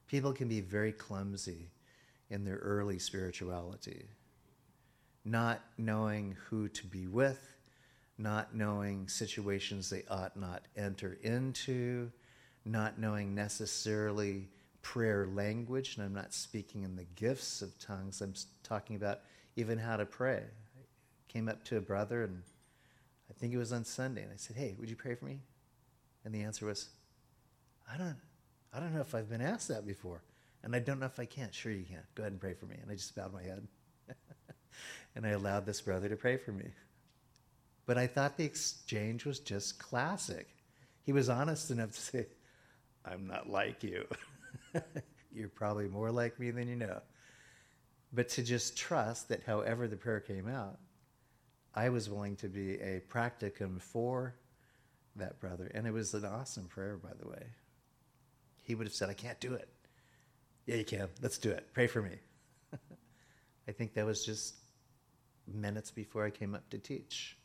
People 0.07 0.33
can 0.33 0.47
be 0.47 0.61
very 0.61 0.91
clumsy 0.91 1.71
in 2.29 2.43
their 2.43 2.57
early 2.57 2.99
spirituality, 2.99 4.05
not 5.25 5.61
knowing 5.77 6.35
who 6.47 6.67
to 6.69 6.85
be 6.85 7.07
with, 7.07 7.55
not 8.17 8.53
knowing 8.53 9.07
situations 9.07 9.89
they 9.89 10.03
ought 10.09 10.37
not 10.37 10.63
enter 10.75 11.17
into, 11.23 12.11
not 12.65 12.99
knowing 12.99 13.33
necessarily 13.33 14.49
prayer 14.81 15.27
language. 15.33 15.95
And 15.95 16.05
I'm 16.05 16.13
not 16.13 16.33
speaking 16.33 16.83
in 16.83 16.95
the 16.95 17.05
gifts 17.15 17.61
of 17.61 17.77
tongues, 17.79 18.21
I'm 18.21 18.33
talking 18.63 18.95
about 18.95 19.21
even 19.55 19.77
how 19.77 19.97
to 19.97 20.05
pray. 20.05 20.43
Came 21.29 21.47
up 21.47 21.63
to 21.65 21.77
a 21.77 21.81
brother, 21.81 22.23
and 22.23 22.41
I 23.29 23.33
think 23.33 23.53
it 23.53 23.57
was 23.57 23.71
on 23.71 23.85
Sunday, 23.85 24.23
and 24.23 24.31
I 24.33 24.35
said, 24.35 24.57
Hey, 24.57 24.75
would 24.77 24.89
you 24.89 24.95
pray 24.97 25.15
for 25.15 25.25
me? 25.25 25.39
And 26.25 26.35
the 26.35 26.41
answer 26.41 26.65
was, 26.65 26.89
I 27.91 27.97
don't 27.97 28.17
I 28.73 28.79
don't 28.79 28.93
know 28.93 29.01
if 29.01 29.15
I've 29.15 29.29
been 29.29 29.41
asked 29.41 29.67
that 29.69 29.87
before. 29.87 30.21
And 30.63 30.75
I 30.75 30.79
don't 30.79 30.99
know 30.99 31.05
if 31.05 31.19
I 31.19 31.25
can't." 31.25 31.53
Sure, 31.53 31.71
you 31.71 31.85
can. 31.85 32.03
Go 32.15 32.23
ahead 32.23 32.33
and 32.33 32.41
pray 32.41 32.53
for 32.53 32.65
me. 32.65 32.77
And 32.81 32.91
I 32.91 32.95
just 32.95 33.15
bowed 33.15 33.33
my 33.33 33.43
head. 33.43 33.67
and 35.15 35.25
I 35.25 35.29
allowed 35.29 35.65
this 35.65 35.81
brother 35.81 36.09
to 36.09 36.15
pray 36.15 36.37
for 36.37 36.51
me. 36.51 36.69
But 37.85 37.97
I 37.97 38.07
thought 38.07 38.37
the 38.37 38.45
exchange 38.45 39.25
was 39.25 39.39
just 39.39 39.79
classic. 39.79 40.47
He 41.03 41.11
was 41.11 41.29
honest 41.29 41.71
enough 41.71 41.91
to 41.91 41.99
say, 41.99 42.27
I'm 43.03 43.25
not 43.25 43.49
like 43.49 43.83
you. 43.83 44.05
You're 45.31 45.49
probably 45.49 45.87
more 45.87 46.11
like 46.11 46.39
me 46.39 46.51
than 46.51 46.67
you 46.67 46.75
know. 46.75 47.01
But 48.13 48.29
to 48.29 48.43
just 48.43 48.77
trust 48.77 49.29
that 49.29 49.43
however 49.43 49.87
the 49.87 49.95
prayer 49.95 50.19
came 50.19 50.47
out, 50.47 50.77
I 51.75 51.89
was 51.89 52.09
willing 52.09 52.35
to 52.37 52.47
be 52.47 52.73
a 52.75 53.01
practicum 53.09 53.81
for 53.81 54.35
that 55.15 55.39
brother. 55.39 55.71
And 55.73 55.85
it 55.87 55.93
was 55.93 56.13
an 56.13 56.25
awesome 56.25 56.65
prayer, 56.65 56.97
by 56.97 57.11
the 57.19 57.27
way 57.27 57.43
he 58.69 58.75
would 58.75 58.85
have 58.85 58.93
said, 58.93 59.09
I 59.09 59.15
can't 59.15 59.39
do 59.39 59.55
it. 59.55 59.67
Yeah, 60.67 60.75
you 60.75 60.85
can. 60.85 61.07
Let's 61.23 61.39
do 61.39 61.49
it. 61.49 61.73
Pray 61.73 61.87
for 61.87 62.03
me. 62.03 62.17
I 63.67 63.71
think 63.71 63.95
that 63.95 64.05
was 64.05 64.23
just 64.23 64.57
minutes 65.51 65.89
before 65.89 66.23
I 66.23 66.29
came 66.29 66.53
up 66.53 66.69
to 66.69 66.77
teach. 66.77 67.35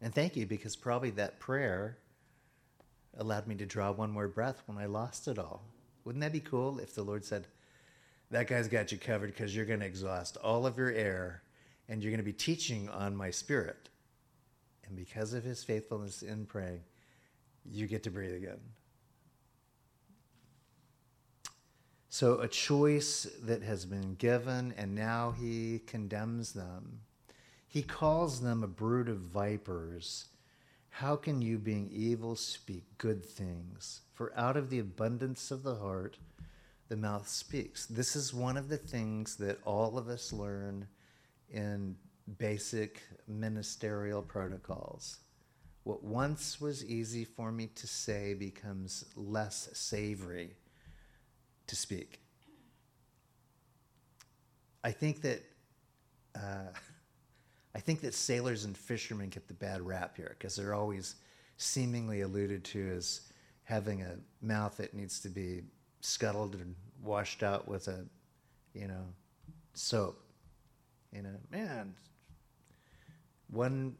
And 0.00 0.14
thank 0.14 0.36
you, 0.36 0.46
because 0.46 0.76
probably 0.76 1.10
that 1.10 1.40
prayer 1.40 1.98
allowed 3.18 3.48
me 3.48 3.56
to 3.56 3.66
draw 3.66 3.90
one 3.90 4.12
more 4.12 4.28
breath 4.28 4.62
when 4.66 4.78
I 4.78 4.86
lost 4.86 5.26
it 5.26 5.40
all. 5.40 5.64
Wouldn't 6.04 6.22
that 6.22 6.30
be 6.30 6.38
cool 6.38 6.78
if 6.78 6.94
the 6.94 7.02
Lord 7.02 7.24
said, 7.24 7.48
That 8.30 8.46
guy's 8.46 8.68
got 8.68 8.92
you 8.92 8.98
covered 8.98 9.32
because 9.32 9.56
you're 9.56 9.66
going 9.66 9.80
to 9.80 9.86
exhaust 9.86 10.36
all 10.36 10.66
of 10.66 10.78
your 10.78 10.92
air 10.92 11.42
and 11.88 12.02
you're 12.02 12.10
going 12.10 12.18
to 12.18 12.24
be 12.24 12.32
teaching 12.32 12.88
on 12.88 13.16
my 13.16 13.30
spirit? 13.30 13.88
And 14.86 14.96
because 14.96 15.32
of 15.32 15.44
his 15.44 15.64
faithfulness 15.64 16.22
in 16.22 16.46
praying, 16.46 16.80
you 17.64 17.86
get 17.86 18.02
to 18.04 18.10
breathe 18.10 18.34
again. 18.34 18.60
So, 22.08 22.40
a 22.40 22.48
choice 22.48 23.26
that 23.44 23.62
has 23.62 23.86
been 23.86 24.16
given, 24.16 24.74
and 24.76 24.94
now 24.94 25.30
he 25.30 25.80
condemns 25.86 26.52
them. 26.52 27.00
He 27.66 27.82
calls 27.82 28.42
them 28.42 28.62
a 28.62 28.68
brood 28.68 29.08
of 29.08 29.16
vipers. 29.16 30.26
How 30.90 31.16
can 31.16 31.40
you, 31.40 31.56
being 31.56 31.88
evil, 31.90 32.36
speak 32.36 32.84
good 32.98 33.24
things? 33.24 34.02
For 34.12 34.30
out 34.36 34.58
of 34.58 34.68
the 34.68 34.78
abundance 34.78 35.50
of 35.50 35.62
the 35.62 35.76
heart, 35.76 36.18
the 36.90 36.96
mouth 36.98 37.26
speaks. 37.26 37.86
This 37.86 38.14
is 38.14 38.34
one 38.34 38.58
of 38.58 38.68
the 38.68 38.76
things 38.76 39.36
that 39.36 39.58
all 39.64 39.96
of 39.96 40.08
us 40.08 40.34
learn 40.34 40.88
in 41.52 41.96
basic 42.38 43.02
ministerial 43.28 44.22
protocols. 44.22 45.18
What 45.84 46.02
once 46.02 46.60
was 46.60 46.84
easy 46.84 47.24
for 47.24 47.50
me 47.50 47.68
to 47.74 47.86
say 47.86 48.34
becomes 48.34 49.04
less 49.16 49.68
savory 49.72 50.56
to 51.66 51.76
speak. 51.76 52.20
I 54.84 54.90
think 54.92 55.22
that 55.22 55.42
uh, 56.34 56.72
I 57.74 57.80
think 57.80 58.02
that 58.02 58.14
sailors 58.14 58.64
and 58.64 58.76
fishermen 58.76 59.30
get 59.30 59.48
the 59.48 59.54
bad 59.54 59.80
rap 59.80 60.16
here 60.16 60.36
because 60.38 60.56
they're 60.56 60.74
always 60.74 61.16
seemingly 61.56 62.20
alluded 62.20 62.64
to 62.64 62.92
as 62.96 63.22
having 63.64 64.02
a 64.02 64.16
mouth 64.42 64.76
that 64.76 64.92
needs 64.92 65.20
to 65.20 65.28
be 65.28 65.62
scuttled 66.00 66.54
and 66.56 66.74
washed 67.02 67.42
out 67.42 67.66
with 67.66 67.88
a, 67.88 68.04
you 68.74 68.88
know, 68.88 69.06
soap. 69.72 70.21
You 71.12 71.22
know, 71.22 71.36
man, 71.50 71.94
one 73.50 73.96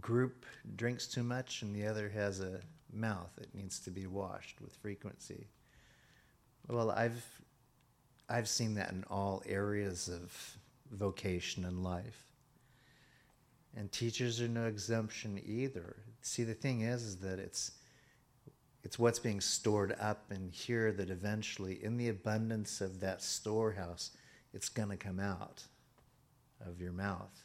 group 0.00 0.46
drinks 0.76 1.06
too 1.06 1.22
much 1.22 1.62
and 1.62 1.74
the 1.74 1.86
other 1.86 2.08
has 2.08 2.40
a 2.40 2.60
mouth 2.92 3.30
that 3.36 3.54
needs 3.54 3.78
to 3.80 3.90
be 3.90 4.06
washed 4.06 4.60
with 4.60 4.74
frequency. 4.76 5.48
Well, 6.68 6.90
I've 6.90 7.24
I've 8.28 8.48
seen 8.48 8.74
that 8.74 8.90
in 8.90 9.04
all 9.08 9.42
areas 9.46 10.08
of 10.08 10.58
vocation 10.90 11.64
and 11.64 11.84
life. 11.84 12.24
And 13.76 13.92
teachers 13.92 14.40
are 14.40 14.48
no 14.48 14.64
exemption 14.64 15.40
either. 15.44 15.96
See, 16.22 16.42
the 16.42 16.54
thing 16.54 16.80
is, 16.80 17.02
is 17.02 17.16
that 17.18 17.38
it's 17.38 17.72
it's 18.82 18.98
what's 18.98 19.18
being 19.18 19.40
stored 19.40 19.94
up 20.00 20.30
in 20.30 20.48
here 20.48 20.92
that 20.92 21.10
eventually, 21.10 21.84
in 21.84 21.96
the 21.96 22.08
abundance 22.08 22.80
of 22.80 23.00
that 23.00 23.20
storehouse, 23.20 24.12
it's 24.54 24.68
going 24.68 24.90
to 24.90 24.96
come 24.96 25.20
out 25.20 25.64
of 26.64 26.80
your 26.80 26.92
mouth. 26.92 27.42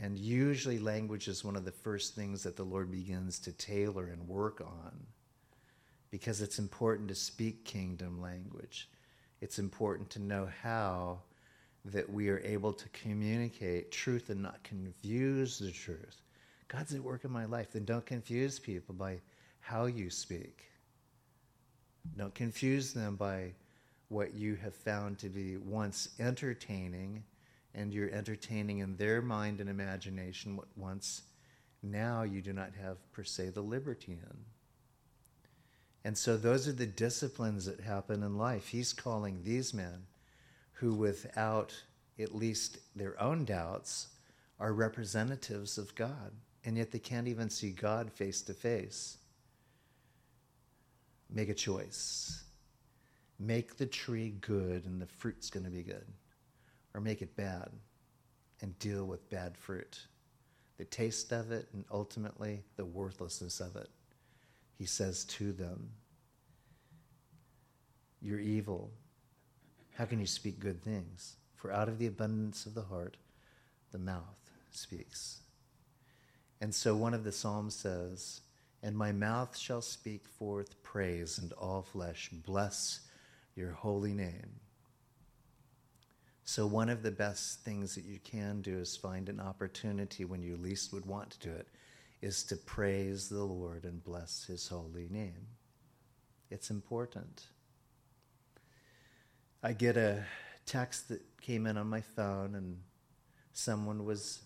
And 0.00 0.18
usually, 0.18 0.78
language 0.78 1.28
is 1.28 1.44
one 1.44 1.56
of 1.56 1.64
the 1.64 1.72
first 1.72 2.14
things 2.14 2.42
that 2.44 2.56
the 2.56 2.64
Lord 2.64 2.90
begins 2.90 3.38
to 3.40 3.52
tailor 3.52 4.06
and 4.06 4.26
work 4.26 4.60
on 4.60 5.06
because 6.10 6.40
it's 6.40 6.58
important 6.58 7.08
to 7.08 7.14
speak 7.14 7.64
kingdom 7.64 8.20
language. 8.20 8.88
It's 9.40 9.58
important 9.58 10.08
to 10.10 10.18
know 10.18 10.48
how 10.62 11.20
that 11.86 12.08
we 12.08 12.28
are 12.28 12.40
able 12.40 12.72
to 12.72 12.88
communicate 12.90 13.90
truth 13.90 14.30
and 14.30 14.40
not 14.40 14.62
confuse 14.62 15.58
the 15.58 15.72
truth. 15.72 16.22
God's 16.68 16.94
at 16.94 17.02
work 17.02 17.24
in 17.24 17.32
my 17.32 17.44
life. 17.44 17.72
Then 17.72 17.84
don't 17.84 18.06
confuse 18.06 18.58
people 18.58 18.94
by 18.94 19.20
how 19.60 19.86
you 19.86 20.10
speak. 20.10 20.70
Don't 22.16 22.34
confuse 22.34 22.92
them 22.92 23.16
by 23.16 23.52
what 24.12 24.34
you 24.34 24.54
have 24.56 24.74
found 24.74 25.18
to 25.18 25.28
be 25.28 25.56
once 25.56 26.10
entertaining, 26.20 27.24
and 27.74 27.92
you're 27.92 28.10
entertaining 28.10 28.78
in 28.78 28.96
their 28.96 29.22
mind 29.22 29.60
and 29.60 29.70
imagination 29.70 30.56
what 30.56 30.68
once 30.76 31.22
now 31.82 32.22
you 32.22 32.42
do 32.42 32.52
not 32.52 32.70
have 32.80 32.98
per 33.12 33.24
se 33.24 33.48
the 33.50 33.62
liberty 33.62 34.12
in. 34.12 34.36
And 36.04 36.18
so 36.18 36.36
those 36.36 36.68
are 36.68 36.72
the 36.72 36.86
disciplines 36.86 37.64
that 37.66 37.80
happen 37.80 38.22
in 38.22 38.36
life. 38.36 38.68
He's 38.68 38.92
calling 38.92 39.42
these 39.42 39.72
men 39.72 40.06
who, 40.74 40.94
without 40.94 41.72
at 42.18 42.34
least 42.34 42.78
their 42.94 43.20
own 43.20 43.44
doubts, 43.44 44.08
are 44.60 44.72
representatives 44.72 45.78
of 45.78 45.94
God, 45.94 46.32
and 46.64 46.76
yet 46.76 46.90
they 46.92 46.98
can't 46.98 47.28
even 47.28 47.50
see 47.50 47.70
God 47.70 48.12
face 48.12 48.42
to 48.42 48.54
face. 48.54 49.16
Make 51.30 51.48
a 51.48 51.54
choice. 51.54 52.44
Make 53.44 53.76
the 53.76 53.86
tree 53.86 54.34
good, 54.40 54.84
and 54.84 55.00
the 55.00 55.06
fruit's 55.06 55.50
going 55.50 55.64
to 55.64 55.70
be 55.70 55.82
good. 55.82 56.06
Or 56.94 57.00
make 57.00 57.22
it 57.22 57.34
bad 57.36 57.70
and 58.60 58.78
deal 58.78 59.04
with 59.04 59.28
bad 59.30 59.56
fruit. 59.56 59.98
The 60.78 60.84
taste 60.84 61.32
of 61.32 61.50
it, 61.50 61.68
and 61.72 61.84
ultimately 61.90 62.62
the 62.76 62.84
worthlessness 62.84 63.60
of 63.60 63.76
it 63.76 63.88
he 64.82 64.86
says 64.86 65.22
to 65.26 65.52
them, 65.52 65.90
You're 68.20 68.40
evil. 68.40 68.90
How 69.94 70.06
can 70.06 70.18
you 70.18 70.26
speak 70.26 70.58
good 70.58 70.82
things? 70.82 71.36
For 71.54 71.72
out 71.72 71.88
of 71.88 71.98
the 71.98 72.08
abundance 72.08 72.66
of 72.66 72.74
the 72.74 72.82
heart, 72.82 73.16
the 73.92 74.00
mouth 74.00 74.50
speaks. 74.72 75.42
And 76.60 76.74
so 76.74 76.96
one 76.96 77.14
of 77.14 77.22
the 77.22 77.30
Psalms 77.30 77.76
says, 77.76 78.40
And 78.82 78.96
my 78.96 79.12
mouth 79.12 79.56
shall 79.56 79.82
speak 79.82 80.26
forth 80.26 80.82
praise, 80.82 81.38
and 81.38 81.52
all 81.52 81.82
flesh 81.82 82.30
bless 82.32 83.02
your 83.54 83.72
holy 83.72 84.14
name. 84.14 84.60
So, 86.44 86.66
one 86.66 86.88
of 86.88 87.02
the 87.02 87.10
best 87.10 87.60
things 87.60 87.94
that 87.94 88.04
you 88.04 88.18
can 88.18 88.62
do 88.62 88.78
is 88.78 88.96
find 88.96 89.28
an 89.28 89.40
opportunity 89.40 90.24
when 90.24 90.42
you 90.42 90.56
least 90.56 90.92
would 90.92 91.06
want 91.06 91.30
to 91.30 91.48
do 91.48 91.50
it 91.54 91.68
is 92.20 92.44
to 92.44 92.56
praise 92.56 93.28
the 93.28 93.42
Lord 93.42 93.84
and 93.84 94.02
bless 94.02 94.44
his 94.44 94.68
holy 94.68 95.08
name. 95.10 95.46
It's 96.50 96.70
important. 96.70 97.46
I 99.62 99.72
get 99.72 99.96
a 99.96 100.24
text 100.66 101.08
that 101.08 101.22
came 101.40 101.66
in 101.66 101.76
on 101.76 101.88
my 101.88 102.00
phone, 102.00 102.54
and 102.54 102.78
someone 103.52 104.04
was 104.04 104.42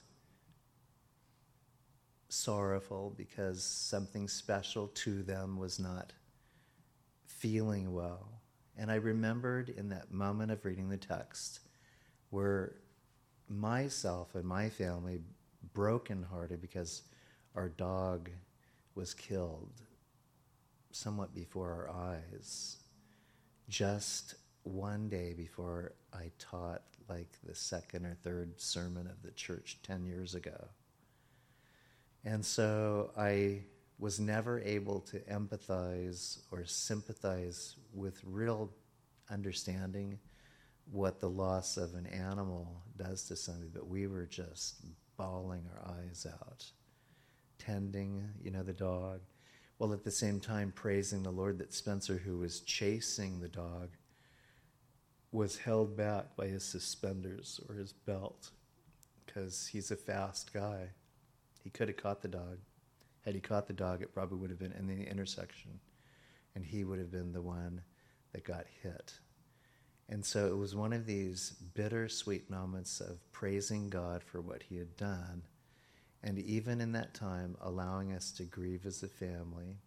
sorrowful 2.28 3.14
because 3.16 3.64
something 3.64 4.28
special 4.28 4.88
to 4.88 5.22
them 5.22 5.56
was 5.58 5.78
not 5.78 6.12
feeling 7.26 7.92
well. 7.92 8.36
And 8.78 8.90
I 8.90 8.96
remembered 8.96 9.70
in 9.70 9.88
that 9.88 10.12
moment 10.12 10.52
of 10.52 10.64
reading 10.64 10.88
the 10.88 10.96
text 10.96 11.60
where 12.30 12.74
myself 13.48 14.34
and 14.34 14.44
my 14.44 14.68
family 14.68 15.20
brokenhearted 15.72 16.60
because 16.60 17.02
our 17.54 17.68
dog 17.68 18.30
was 18.94 19.14
killed 19.14 19.80
somewhat 20.90 21.34
before 21.34 21.70
our 21.70 21.90
eyes, 21.90 22.76
just 23.68 24.34
one 24.62 25.08
day 25.08 25.32
before 25.32 25.92
I 26.12 26.30
taught 26.38 26.82
like 27.08 27.38
the 27.44 27.54
second 27.54 28.04
or 28.04 28.16
third 28.22 28.60
sermon 28.60 29.06
of 29.06 29.22
the 29.22 29.30
church 29.32 29.78
10 29.82 30.04
years 30.06 30.34
ago. 30.34 30.68
And 32.24 32.44
so 32.44 33.12
I 33.16 33.60
was 33.98 34.20
never 34.20 34.60
able 34.60 35.00
to 35.00 35.18
empathize 35.20 36.40
or 36.50 36.64
sympathize 36.64 37.76
with 37.94 38.20
real 38.24 38.70
understanding 39.30 40.18
what 40.90 41.18
the 41.18 41.28
loss 41.28 41.76
of 41.76 41.94
an 41.94 42.06
animal 42.06 42.82
does 42.96 43.24
to 43.24 43.36
somebody, 43.36 43.70
but 43.72 43.88
we 43.88 44.06
were 44.06 44.26
just 44.26 44.84
bawling 45.16 45.64
our 45.74 45.94
eyes 45.94 46.26
out 46.30 46.64
tending, 47.58 48.28
you 48.42 48.50
know, 48.50 48.62
the 48.62 48.72
dog, 48.72 49.20
while 49.78 49.92
at 49.92 50.04
the 50.04 50.10
same 50.10 50.40
time 50.40 50.72
praising 50.74 51.22
the 51.22 51.30
Lord 51.30 51.58
that 51.58 51.74
Spencer, 51.74 52.18
who 52.18 52.38
was 52.38 52.60
chasing 52.60 53.40
the 53.40 53.48
dog, 53.48 53.90
was 55.32 55.58
held 55.58 55.96
back 55.96 56.36
by 56.36 56.46
his 56.46 56.64
suspenders 56.64 57.60
or 57.68 57.74
his 57.74 57.92
belt 57.92 58.50
because 59.24 59.66
he's 59.66 59.90
a 59.90 59.96
fast 59.96 60.52
guy. 60.52 60.90
He 61.62 61.70
could 61.70 61.88
have 61.88 61.96
caught 61.96 62.22
the 62.22 62.28
dog. 62.28 62.58
Had 63.26 63.34
he 63.34 63.40
caught 63.40 63.66
the 63.66 63.74
dog, 63.74 64.00
it 64.00 64.14
probably 64.14 64.38
would 64.38 64.50
have 64.50 64.58
been 64.58 64.72
in 64.72 64.86
the 64.86 65.04
intersection, 65.06 65.80
and 66.54 66.64
he 66.64 66.84
would 66.84 66.98
have 66.98 67.10
been 67.10 67.32
the 67.32 67.42
one 67.42 67.82
that 68.32 68.44
got 68.44 68.64
hit. 68.82 69.12
And 70.08 70.24
so 70.24 70.46
it 70.46 70.56
was 70.56 70.74
one 70.74 70.94
of 70.94 71.04
these 71.04 71.50
bittersweet 71.74 72.48
moments 72.48 73.00
of 73.00 73.30
praising 73.32 73.90
God 73.90 74.22
for 74.22 74.40
what 74.40 74.62
he 74.62 74.76
had 74.76 74.96
done 74.96 75.42
and 76.26 76.40
even 76.40 76.80
in 76.80 76.92
that 76.92 77.14
time, 77.14 77.56
allowing 77.60 78.12
us 78.12 78.32
to 78.32 78.42
grieve 78.42 78.84
as 78.84 79.02
a 79.04 79.08
family. 79.08 79.78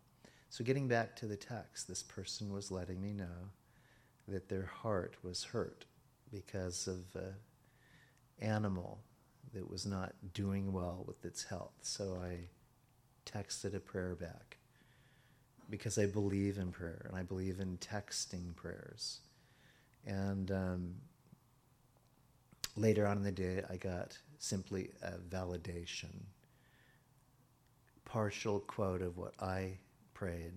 So, 0.49 0.63
getting 0.63 0.87
back 0.87 1.15
to 1.17 1.27
the 1.27 1.35
text, 1.35 1.87
this 1.87 2.01
person 2.01 2.51
was 2.53 2.71
letting 2.71 3.01
me 3.01 3.11
know 3.11 3.51
that 4.27 4.47
their 4.47 4.65
heart 4.65 5.17
was 5.21 5.43
hurt 5.43 5.85
because 6.31 6.87
of 6.87 7.21
an 7.21 7.35
animal 8.39 8.99
that 9.53 9.69
was 9.69 9.85
not 9.85 10.13
doing 10.33 10.71
well 10.71 11.03
with 11.05 11.25
its 11.25 11.43
health. 11.43 11.73
So, 11.81 12.17
I 12.23 12.47
texted 13.31 13.75
a 13.75 13.79
prayer 13.79 14.15
back 14.15 14.57
because 15.69 15.97
I 15.97 16.05
believe 16.05 16.57
in 16.57 16.71
prayer 16.71 17.05
and 17.07 17.17
I 17.17 17.23
believe 17.23 17.59
in 17.59 17.77
texting 17.77 18.55
prayers. 18.55 19.19
And 20.05 20.49
um, 20.51 20.95
later 22.75 23.05
on 23.05 23.17
in 23.17 23.23
the 23.23 23.31
day, 23.31 23.63
I 23.69 23.77
got 23.77 24.17
simply 24.39 24.89
a 25.03 25.13
validation 25.17 26.23
partial 28.09 28.59
quote 28.61 29.01
of 29.03 29.17
what 29.17 29.33
I 29.39 29.77
prayed, 30.15 30.53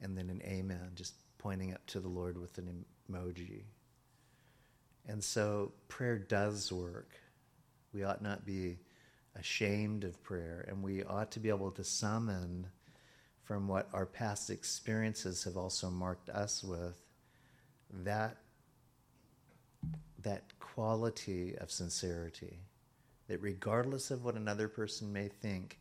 and 0.00 0.16
then 0.16 0.30
an 0.30 0.40
amen, 0.44 0.92
just 0.94 1.14
pointing 1.38 1.74
up 1.74 1.84
to 1.88 2.00
the 2.00 2.08
Lord 2.08 2.38
with 2.38 2.56
an 2.58 2.84
emoji. 3.10 3.64
And 5.06 5.22
so 5.22 5.72
prayer 5.88 6.18
does 6.18 6.72
work. 6.72 7.10
We 7.92 8.02
ought 8.02 8.22
not 8.22 8.46
be 8.46 8.78
ashamed 9.38 10.04
of 10.04 10.22
prayer, 10.22 10.64
and 10.68 10.82
we 10.82 11.04
ought 11.04 11.30
to 11.32 11.40
be 11.40 11.48
able 11.48 11.70
to 11.72 11.84
summon 11.84 12.66
from 13.44 13.68
what 13.68 13.88
our 13.92 14.06
past 14.06 14.50
experiences 14.50 15.44
have 15.44 15.56
also 15.56 15.90
marked 15.90 16.28
us 16.30 16.64
with 16.64 17.00
that 18.04 18.38
that 20.22 20.42
quality 20.58 21.54
of 21.58 21.70
sincerity 21.70 22.58
that 23.28 23.40
regardless 23.40 24.10
of 24.10 24.24
what 24.24 24.34
another 24.34 24.66
person 24.66 25.12
may 25.12 25.28
think 25.28 25.78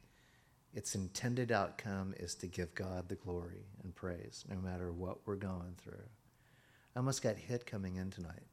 its 0.76 0.94
intended 0.94 1.52
outcome 1.52 2.13
is 2.20 2.36
to 2.36 2.48
give 2.48 2.76
God 2.76 3.08
the 3.08 3.15
glory 3.15 3.65
and 3.84 3.96
praise 3.96 4.44
no 4.50 4.58
matter 4.58 4.91
what 4.91 5.20
we're 5.26 5.36
going 5.36 5.74
through. 5.78 6.04
I 6.96 7.00
almost 7.00 7.22
got 7.22 7.38
hit 7.38 7.65
coming 7.65 7.96
in 7.96 8.12
tonight. 8.12 8.44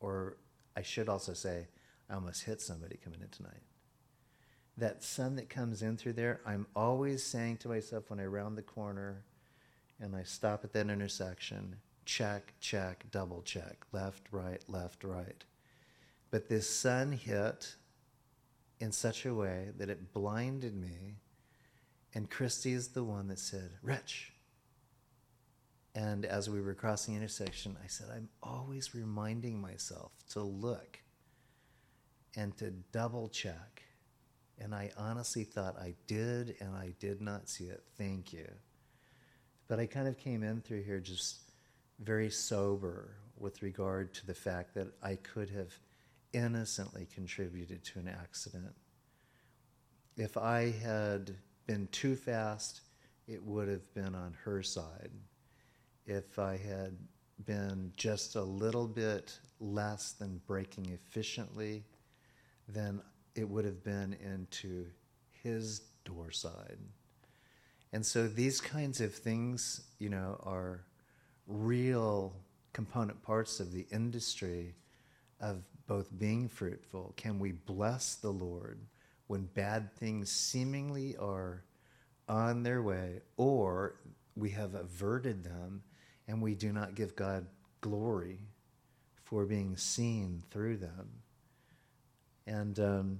Or 0.00 0.38
I 0.76 0.82
should 0.82 1.08
also 1.10 1.34
say, 1.34 1.68
I 2.08 2.14
almost 2.14 2.44
hit 2.44 2.62
somebody 2.62 2.98
coming 3.02 3.20
in 3.20 3.28
tonight. 3.28 3.62
That 4.76 5.02
sun 5.02 5.36
that 5.36 5.48
comes 5.48 5.82
in 5.82 5.96
through 5.96 6.14
there, 6.14 6.40
I'm 6.44 6.66
always 6.76 7.24
saying 7.24 7.58
to 7.58 7.68
myself 7.68 8.10
when 8.10 8.20
I 8.20 8.24
round 8.26 8.58
the 8.58 8.62
corner 8.62 9.22
and 10.00 10.14
I 10.14 10.22
stop 10.22 10.64
at 10.64 10.72
that 10.74 10.90
intersection, 10.90 11.76
check, 12.04 12.52
check, 12.60 13.04
double 13.10 13.42
check, 13.42 13.84
left, 13.92 14.28
right, 14.30 14.62
left, 14.68 15.02
right. 15.02 15.44
But 16.30 16.48
this 16.48 16.68
sun 16.68 17.12
hit 17.12 17.74
in 18.78 18.92
such 18.92 19.24
a 19.24 19.34
way 19.34 19.70
that 19.78 19.88
it 19.88 20.12
blinded 20.12 20.76
me 20.76 21.16
and 22.16 22.30
Christy 22.30 22.72
is 22.72 22.88
the 22.88 23.04
one 23.04 23.28
that 23.28 23.38
said, 23.38 23.72
Rich. 23.82 24.32
And 25.94 26.24
as 26.24 26.48
we 26.48 26.62
were 26.62 26.72
crossing 26.72 27.12
the 27.12 27.20
intersection, 27.20 27.76
I 27.84 27.88
said, 27.88 28.08
I'm 28.10 28.30
always 28.42 28.94
reminding 28.94 29.60
myself 29.60 30.12
to 30.30 30.40
look 30.40 30.98
and 32.34 32.56
to 32.56 32.70
double 32.92 33.28
check. 33.28 33.82
And 34.58 34.74
I 34.74 34.90
honestly 34.96 35.44
thought 35.44 35.76
I 35.78 35.94
did, 36.06 36.56
and 36.60 36.74
I 36.74 36.94
did 36.98 37.20
not 37.20 37.48
see 37.48 37.64
it. 37.64 37.82
Thank 37.98 38.32
you. 38.32 38.48
But 39.68 39.80
I 39.80 39.86
kind 39.86 40.08
of 40.08 40.18
came 40.18 40.42
in 40.42 40.60
through 40.60 40.82
here 40.82 41.00
just 41.00 41.40
very 42.00 42.30
sober 42.30 43.16
with 43.38 43.62
regard 43.62 44.14
to 44.14 44.26
the 44.26 44.34
fact 44.34 44.74
that 44.74 44.88
I 45.02 45.16
could 45.16 45.50
have 45.50 45.72
innocently 46.32 47.06
contributed 47.14 47.84
to 47.84 47.98
an 47.98 48.08
accident. 48.08 48.74
If 50.16 50.36
I 50.36 50.70
had 50.70 51.36
been 51.66 51.88
too 51.92 52.16
fast, 52.16 52.80
it 53.26 53.42
would 53.42 53.68
have 53.68 53.92
been 53.94 54.14
on 54.14 54.34
her 54.44 54.62
side. 54.62 55.10
If 56.06 56.38
I 56.38 56.56
had 56.56 56.96
been 57.44 57.92
just 57.96 58.36
a 58.36 58.42
little 58.42 58.86
bit 58.86 59.38
less 59.60 60.12
than 60.12 60.40
braking 60.46 60.90
efficiently, 60.90 61.84
then 62.68 63.02
it 63.36 63.48
would 63.48 63.64
have 63.64 63.84
been 63.84 64.16
into 64.24 64.86
his 65.42 65.82
door 66.04 66.30
side. 66.30 66.78
And 67.92 68.04
so 68.04 68.26
these 68.26 68.60
kinds 68.60 69.00
of 69.00 69.14
things, 69.14 69.82
you 69.98 70.08
know, 70.08 70.40
are 70.42 70.84
real 71.46 72.34
component 72.72 73.22
parts 73.22 73.60
of 73.60 73.72
the 73.72 73.86
industry 73.90 74.74
of 75.40 75.62
both 75.86 76.18
being 76.18 76.48
fruitful. 76.48 77.14
Can 77.16 77.38
we 77.38 77.52
bless 77.52 78.16
the 78.16 78.32
Lord? 78.32 78.80
when 79.26 79.44
bad 79.54 79.94
things 79.96 80.30
seemingly 80.30 81.16
are 81.16 81.64
on 82.28 82.62
their 82.62 82.82
way, 82.82 83.20
or 83.36 83.96
we 84.36 84.50
have 84.50 84.74
averted 84.74 85.44
them 85.44 85.82
and 86.28 86.42
we 86.42 86.54
do 86.54 86.72
not 86.72 86.94
give 86.94 87.16
God 87.16 87.46
glory 87.80 88.38
for 89.24 89.44
being 89.44 89.76
seen 89.76 90.42
through 90.50 90.76
them. 90.76 91.08
And 92.46 92.78
um, 92.78 93.18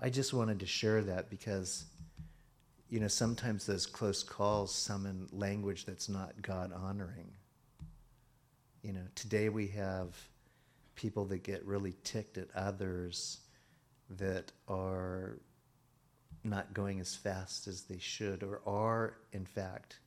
I 0.00 0.10
just 0.10 0.34
wanted 0.34 0.60
to 0.60 0.66
share 0.66 1.02
that 1.02 1.30
because, 1.30 1.84
you 2.88 3.00
know, 3.00 3.08
sometimes 3.08 3.66
those 3.66 3.86
close 3.86 4.22
calls 4.22 4.74
summon 4.74 5.28
language 5.32 5.86
that's 5.86 6.08
not 6.08 6.40
God 6.42 6.72
honoring. 6.72 7.32
You 8.82 8.92
know, 8.92 9.04
today 9.14 9.48
we 9.48 9.68
have 9.68 10.16
people 10.94 11.24
that 11.26 11.42
get 11.42 11.64
really 11.64 11.94
ticked 12.04 12.38
at 12.38 12.48
others 12.54 13.38
that 14.10 14.52
are 14.68 15.38
not 16.44 16.72
going 16.74 17.00
as 17.00 17.14
fast 17.14 17.66
as 17.66 17.82
they 17.82 17.98
should 17.98 18.42
or 18.42 18.60
are, 18.66 19.14
in 19.32 19.44
fact, 19.44 19.98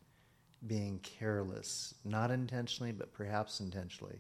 being 0.67 0.99
careless, 0.99 1.93
not 2.05 2.31
intentionally, 2.31 2.91
but 2.91 3.11
perhaps 3.13 3.59
intentionally. 3.59 4.19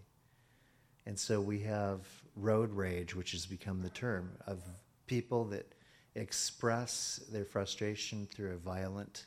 And 1.05 1.17
so 1.17 1.39
we 1.39 1.59
have 1.59 1.99
road 2.35 2.71
rage, 2.71 3.15
which 3.15 3.31
has 3.31 3.45
become 3.45 3.81
the 3.81 3.89
term 3.89 4.31
of 4.47 4.61
people 5.07 5.45
that 5.45 5.73
express 6.15 7.21
their 7.31 7.45
frustration 7.45 8.27
through 8.33 8.51
a 8.51 8.57
violent 8.57 9.25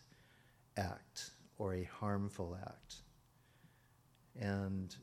act 0.77 1.31
or 1.59 1.75
a 1.75 1.85
harmful 1.85 2.59
act. 2.61 2.97
And 4.38 4.95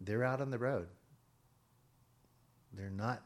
they're 0.00 0.24
out 0.24 0.40
on 0.40 0.50
the 0.50 0.58
road. 0.58 0.88
They're 2.72 2.90
not 2.90 3.22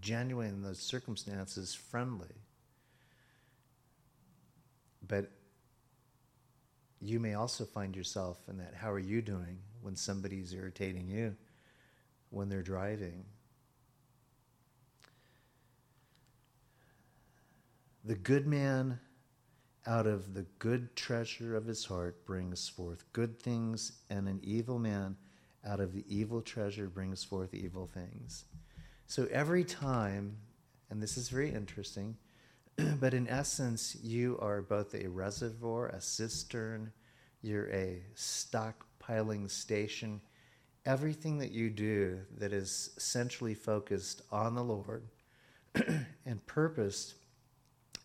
genuine 0.00 0.48
in 0.48 0.62
those 0.62 0.80
circumstances, 0.80 1.74
friendly. 1.74 2.34
But 5.06 5.30
you 7.00 7.20
may 7.20 7.34
also 7.34 7.64
find 7.64 7.94
yourself 7.94 8.38
in 8.48 8.56
that 8.58 8.74
how 8.74 8.90
are 8.90 8.98
you 8.98 9.20
doing 9.20 9.58
when 9.82 9.94
somebody's 9.94 10.52
irritating 10.52 11.06
you 11.08 11.36
when 12.30 12.48
they're 12.48 12.62
driving? 12.62 13.24
The 18.04 18.14
good 18.14 18.46
man 18.46 19.00
out 19.86 20.06
of 20.06 20.34
the 20.34 20.46
good 20.58 20.94
treasure 20.96 21.56
of 21.56 21.66
his 21.66 21.84
heart 21.84 22.24
brings 22.24 22.68
forth 22.68 23.04
good 23.12 23.40
things, 23.40 23.92
and 24.10 24.28
an 24.28 24.40
evil 24.42 24.78
man 24.78 25.16
out 25.64 25.80
of 25.80 25.92
the 25.92 26.04
evil 26.08 26.40
treasure 26.40 26.88
brings 26.88 27.24
forth 27.24 27.54
evil 27.54 27.88
things. 27.92 28.44
So 29.06 29.28
every 29.30 29.64
time, 29.64 30.36
and 30.90 31.02
this 31.02 31.16
is 31.16 31.28
very 31.28 31.52
interesting, 31.52 32.16
but 33.00 33.14
in 33.14 33.28
essence, 33.28 33.96
you 34.02 34.38
are 34.40 34.62
both 34.62 34.94
a 34.94 35.08
reservoir, 35.08 35.88
a 35.88 36.00
cistern, 36.00 36.92
you're 37.42 37.70
a 37.70 38.02
stockpiling 38.14 39.50
station. 39.50 40.20
Everything 40.86 41.38
that 41.38 41.50
you 41.50 41.68
do 41.68 42.20
that 42.38 42.52
is 42.52 42.90
centrally 42.96 43.54
focused 43.54 44.22
on 44.30 44.54
the 44.54 44.62
Lord 44.62 45.02
and 46.24 46.46
purposed 46.46 47.14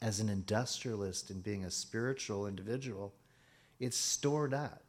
as 0.02 0.20
an 0.20 0.30
industrialist 0.30 1.30
and 1.30 1.44
being 1.44 1.64
a 1.64 1.70
spiritual 1.70 2.48
individual, 2.48 3.14
it's 3.80 3.98
stored 3.98 4.54
up. 4.54 4.82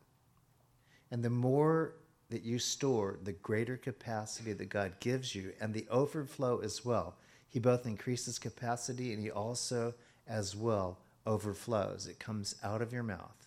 And 1.10 1.22
the 1.22 1.30
more 1.30 1.92
that 2.30 2.42
you 2.42 2.58
store, 2.58 3.18
the 3.22 3.32
greater 3.32 3.76
capacity 3.76 4.54
that 4.54 4.70
God 4.70 4.92
gives 5.00 5.34
you 5.34 5.52
and 5.60 5.74
the 5.74 5.86
overflow 5.90 6.60
as 6.60 6.82
well. 6.82 7.14
He 7.50 7.58
both 7.58 7.84
increases 7.84 8.38
capacity 8.38 9.12
and 9.12 9.22
he 9.22 9.30
also, 9.30 9.92
as 10.26 10.56
well, 10.56 10.96
overflows. 11.26 12.06
It 12.06 12.18
comes 12.18 12.54
out 12.64 12.80
of 12.80 12.90
your 12.90 13.02
mouth. 13.02 13.41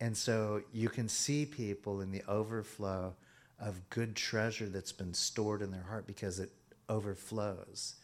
And 0.00 0.16
so 0.16 0.62
you 0.72 0.88
can 0.88 1.08
see 1.08 1.46
people 1.46 2.00
in 2.00 2.10
the 2.10 2.22
overflow 2.28 3.14
of 3.58 3.88
good 3.88 4.14
treasure 4.14 4.68
that's 4.68 4.92
been 4.92 5.14
stored 5.14 5.62
in 5.62 5.70
their 5.70 5.82
heart 5.82 6.06
because 6.06 6.38
it 6.38 6.52
overflows 6.88 7.96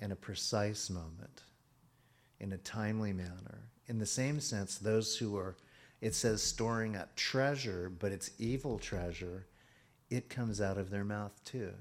in 0.00 0.12
a 0.12 0.16
precise 0.16 0.88
moment, 0.88 1.42
in 2.40 2.52
a 2.52 2.58
timely 2.58 3.12
manner. 3.12 3.68
In 3.86 3.98
the 3.98 4.06
same 4.06 4.40
sense, 4.40 4.78
those 4.78 5.16
who 5.16 5.36
are 5.36 5.56
it 6.00 6.14
says 6.14 6.42
storing 6.42 6.96
up 6.96 7.16
treasure, 7.16 7.90
but 7.98 8.12
it's 8.12 8.30
evil 8.38 8.78
treasure, 8.78 9.46
it 10.10 10.28
comes 10.28 10.60
out 10.60 10.76
of 10.76 10.90
their 10.90 11.02
mouth 11.02 11.32
too. 11.46 11.72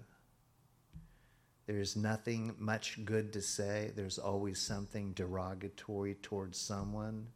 There's 1.66 1.98
nothing 1.98 2.56
much 2.58 3.04
good 3.04 3.34
to 3.34 3.42
say. 3.42 3.92
There's 3.96 4.18
always 4.18 4.60
something 4.60 5.12
derogatory 5.12 6.16
towards 6.16 6.58
someone. 6.58 7.28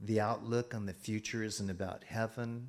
The 0.00 0.20
outlook 0.20 0.74
on 0.74 0.86
the 0.86 0.92
future 0.92 1.42
isn't 1.42 1.70
about 1.70 2.04
heaven, 2.04 2.68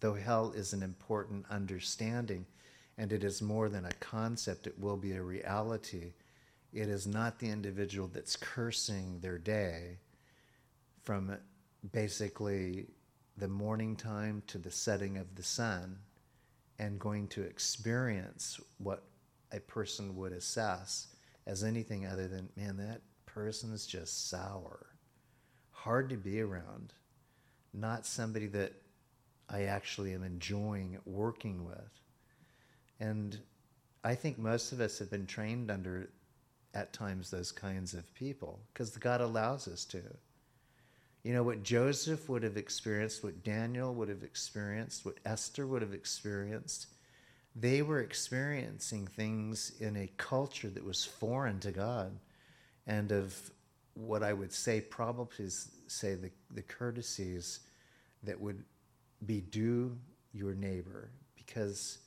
though 0.00 0.14
hell 0.14 0.52
is 0.52 0.72
an 0.72 0.82
important 0.82 1.46
understanding 1.50 2.46
and 2.98 3.12
it 3.12 3.22
is 3.22 3.40
more 3.40 3.68
than 3.68 3.84
a 3.84 3.92
concept, 4.00 4.66
it 4.66 4.78
will 4.78 4.96
be 4.96 5.12
a 5.12 5.22
reality. 5.22 6.12
It 6.72 6.88
is 6.88 7.06
not 7.06 7.38
the 7.38 7.48
individual 7.48 8.10
that's 8.12 8.34
cursing 8.34 9.20
their 9.20 9.38
day 9.38 9.98
from 11.04 11.36
basically 11.92 12.88
the 13.36 13.46
morning 13.46 13.94
time 13.94 14.42
to 14.48 14.58
the 14.58 14.70
setting 14.70 15.16
of 15.16 15.36
the 15.36 15.44
sun 15.44 15.96
and 16.80 16.98
going 16.98 17.28
to 17.28 17.42
experience 17.42 18.60
what 18.78 19.04
a 19.52 19.60
person 19.60 20.16
would 20.16 20.32
assess 20.32 21.06
as 21.46 21.62
anything 21.62 22.04
other 22.04 22.26
than, 22.26 22.48
man, 22.56 22.76
that 22.76 23.00
person 23.26 23.72
is 23.72 23.86
just 23.86 24.28
sour, 24.28 24.86
hard 25.82 26.10
to 26.10 26.16
be 26.16 26.40
around, 26.40 26.92
not 27.72 28.04
somebody 28.04 28.46
that 28.46 28.72
I 29.48 29.64
actually 29.64 30.12
am 30.12 30.24
enjoying 30.24 30.98
working 31.06 31.64
with. 31.64 32.00
And 33.00 33.38
I 34.02 34.14
think 34.14 34.38
most 34.38 34.72
of 34.72 34.80
us 34.80 34.98
have 34.98 35.10
been 35.10 35.26
trained 35.26 35.70
under, 35.70 36.10
at 36.74 36.92
times, 36.92 37.30
those 37.30 37.52
kinds 37.52 37.94
of 37.94 38.12
people 38.14 38.60
because 38.72 38.96
God 38.96 39.20
allows 39.20 39.68
us 39.68 39.84
to. 39.86 40.02
You 41.22 41.32
know, 41.32 41.42
what 41.42 41.62
Joseph 41.62 42.28
would 42.28 42.42
have 42.42 42.56
experienced, 42.56 43.22
what 43.22 43.44
Daniel 43.44 43.94
would 43.94 44.08
have 44.08 44.22
experienced, 44.22 45.04
what 45.04 45.18
Esther 45.24 45.66
would 45.66 45.82
have 45.82 45.94
experienced, 45.94 46.86
they 47.54 47.82
were 47.82 48.00
experiencing 48.00 49.06
things 49.06 49.72
in 49.80 49.96
a 49.96 50.10
culture 50.16 50.70
that 50.70 50.84
was 50.84 51.04
foreign 51.04 51.60
to 51.60 51.70
God 51.70 52.18
and 52.86 53.12
of 53.12 53.50
what 53.98 54.22
I 54.22 54.32
would 54.32 54.52
say, 54.52 54.80
probably 54.80 55.46
is 55.46 55.70
say 55.88 56.14
the, 56.14 56.30
the 56.54 56.62
courtesies 56.62 57.60
that 58.22 58.40
would 58.40 58.62
be 59.26 59.40
due 59.40 59.96
your 60.32 60.54
neighbor 60.54 61.10
because 61.36 61.98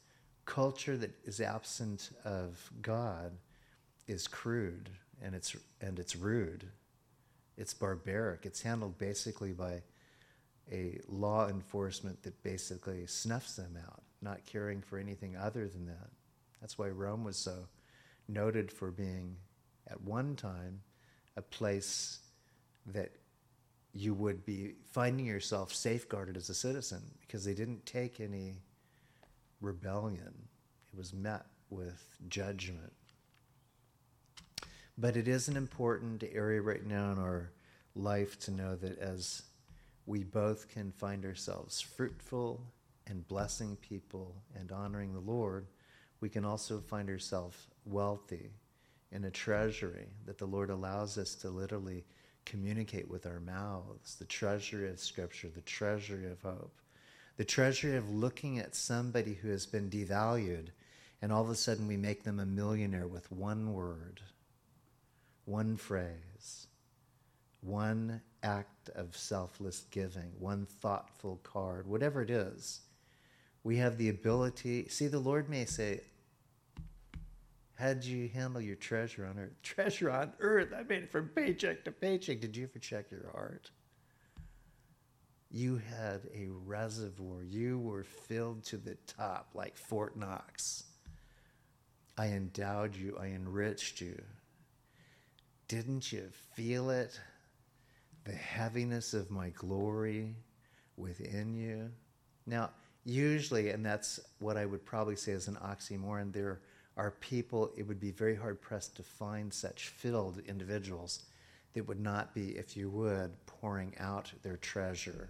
culture 0.45 0.97
that 0.97 1.11
is 1.25 1.41
absent 1.41 2.11
of 2.23 2.71
God 2.81 3.33
is 4.07 4.27
crude 4.27 4.89
and 5.21 5.35
it's 5.35 5.55
and 5.81 5.99
it's 5.99 6.15
rude. 6.15 6.65
It's 7.57 7.73
barbaric. 7.73 8.45
It's 8.45 8.61
handled 8.61 8.97
basically 8.97 9.51
by 9.51 9.81
a 10.71 10.99
law 11.07 11.49
enforcement 11.49 12.23
that 12.23 12.41
basically 12.43 13.05
snuffs 13.05 13.55
them 13.55 13.77
out, 13.85 14.01
not 14.21 14.45
caring 14.45 14.81
for 14.81 14.97
anything 14.97 15.35
other 15.35 15.67
than 15.67 15.85
that. 15.85 16.09
That's 16.61 16.77
why 16.77 16.87
Rome 16.87 17.23
was 17.23 17.37
so 17.37 17.67
noted 18.27 18.71
for 18.71 18.89
being, 18.89 19.35
at 19.87 20.01
one 20.01 20.35
time, 20.35 20.79
a 21.37 21.41
place 21.41 22.19
that 22.87 23.11
you 23.93 24.13
would 24.13 24.45
be 24.45 24.73
finding 24.91 25.25
yourself 25.25 25.73
safeguarded 25.73 26.37
as 26.37 26.49
a 26.49 26.53
citizen 26.53 27.01
because 27.19 27.43
they 27.43 27.53
didn't 27.53 27.85
take 27.85 28.19
any 28.19 28.55
rebellion. 29.59 30.33
It 30.91 30.97
was 30.97 31.13
met 31.13 31.45
with 31.69 32.17
judgment. 32.27 32.93
But 34.97 35.17
it 35.17 35.27
is 35.27 35.47
an 35.47 35.57
important 35.57 36.23
area 36.31 36.61
right 36.61 36.85
now 36.85 37.11
in 37.11 37.17
our 37.17 37.51
life 37.95 38.39
to 38.39 38.51
know 38.51 38.75
that 38.75 38.99
as 38.99 39.43
we 40.05 40.23
both 40.23 40.69
can 40.69 40.91
find 40.91 41.25
ourselves 41.25 41.81
fruitful 41.81 42.61
and 43.07 43.27
blessing 43.27 43.77
people 43.77 44.35
and 44.57 44.71
honoring 44.71 45.13
the 45.13 45.19
Lord, 45.19 45.67
we 46.19 46.29
can 46.29 46.45
also 46.45 46.79
find 46.79 47.09
ourselves 47.09 47.57
wealthy 47.85 48.51
in 49.11 49.25
a 49.25 49.31
treasury 49.31 50.07
that 50.25 50.37
the 50.37 50.45
Lord 50.45 50.69
allows 50.69 51.17
us 51.17 51.35
to 51.35 51.49
literally 51.49 52.05
communicate 52.45 53.09
with 53.09 53.25
our 53.25 53.39
mouths 53.39 54.15
the 54.15 54.25
treasury 54.25 54.89
of 54.89 54.99
Scripture, 54.99 55.49
the 55.49 55.61
treasury 55.61 56.31
of 56.31 56.41
hope, 56.41 56.79
the 57.37 57.45
treasury 57.45 57.95
of 57.97 58.09
looking 58.09 58.59
at 58.59 58.75
somebody 58.75 59.33
who 59.33 59.49
has 59.49 59.65
been 59.65 59.89
devalued, 59.89 60.67
and 61.21 61.31
all 61.31 61.41
of 61.43 61.49
a 61.49 61.55
sudden 61.55 61.87
we 61.87 61.97
make 61.97 62.23
them 62.23 62.39
a 62.39 62.45
millionaire 62.45 63.07
with 63.07 63.31
one 63.31 63.73
word, 63.73 64.21
one 65.45 65.75
phrase, 65.75 66.67
one 67.61 68.21
act 68.43 68.89
of 68.95 69.15
selfless 69.15 69.85
giving, 69.91 70.31
one 70.39 70.65
thoughtful 70.65 71.39
card, 71.43 71.85
whatever 71.87 72.21
it 72.21 72.29
is. 72.29 72.81
We 73.63 73.77
have 73.77 73.97
the 73.97 74.09
ability. 74.09 74.87
See, 74.89 75.07
the 75.07 75.19
Lord 75.19 75.47
may 75.47 75.65
say, 75.65 76.01
how 77.81 77.95
did 77.95 78.05
you 78.05 78.29
handle 78.29 78.61
your 78.61 78.75
treasure 78.75 79.25
on 79.25 79.39
earth? 79.39 79.59
Treasure 79.63 80.11
on 80.11 80.33
earth. 80.39 80.67
I 80.77 80.83
made 80.83 81.01
it 81.01 81.11
from 81.11 81.29
paycheck 81.29 81.83
to 81.85 81.91
paycheck. 81.91 82.39
Did 82.39 82.55
you 82.55 82.65
ever 82.65 82.77
check 82.77 83.09
your 83.09 83.31
heart? 83.33 83.71
You 85.49 85.81
had 85.97 86.21
a 86.31 86.49
reservoir. 86.63 87.41
You 87.41 87.79
were 87.79 88.03
filled 88.03 88.63
to 88.65 88.77
the 88.77 88.95
top 89.07 89.49
like 89.55 89.75
Fort 89.75 90.15
Knox. 90.15 90.83
I 92.19 92.27
endowed 92.27 92.95
you. 92.95 93.17
I 93.19 93.27
enriched 93.27 93.99
you. 93.99 94.21
Didn't 95.67 96.13
you 96.13 96.29
feel 96.53 96.91
it? 96.91 97.19
The 98.25 98.33
heaviness 98.33 99.15
of 99.15 99.31
my 99.31 99.49
glory 99.49 100.35
within 100.97 101.55
you. 101.55 101.89
Now, 102.45 102.69
usually, 103.05 103.71
and 103.71 103.83
that's 103.83 104.19
what 104.37 104.55
I 104.55 104.67
would 104.67 104.85
probably 104.85 105.15
say 105.15 105.31
is 105.31 105.47
an 105.47 105.55
oxymoron, 105.55 106.31
there 106.31 106.59
are 106.97 107.11
people, 107.11 107.71
it 107.77 107.87
would 107.87 107.99
be 107.99 108.11
very 108.11 108.35
hard 108.35 108.61
pressed 108.61 108.95
to 108.97 109.03
find 109.03 109.53
such 109.53 109.89
filled 109.89 110.39
individuals 110.47 111.23
that 111.73 111.87
would 111.87 111.99
not 111.99 112.33
be, 112.33 112.49
if 112.57 112.75
you 112.75 112.89
would, 112.89 113.31
pouring 113.45 113.93
out 113.99 114.31
their 114.43 114.57
treasure 114.57 115.29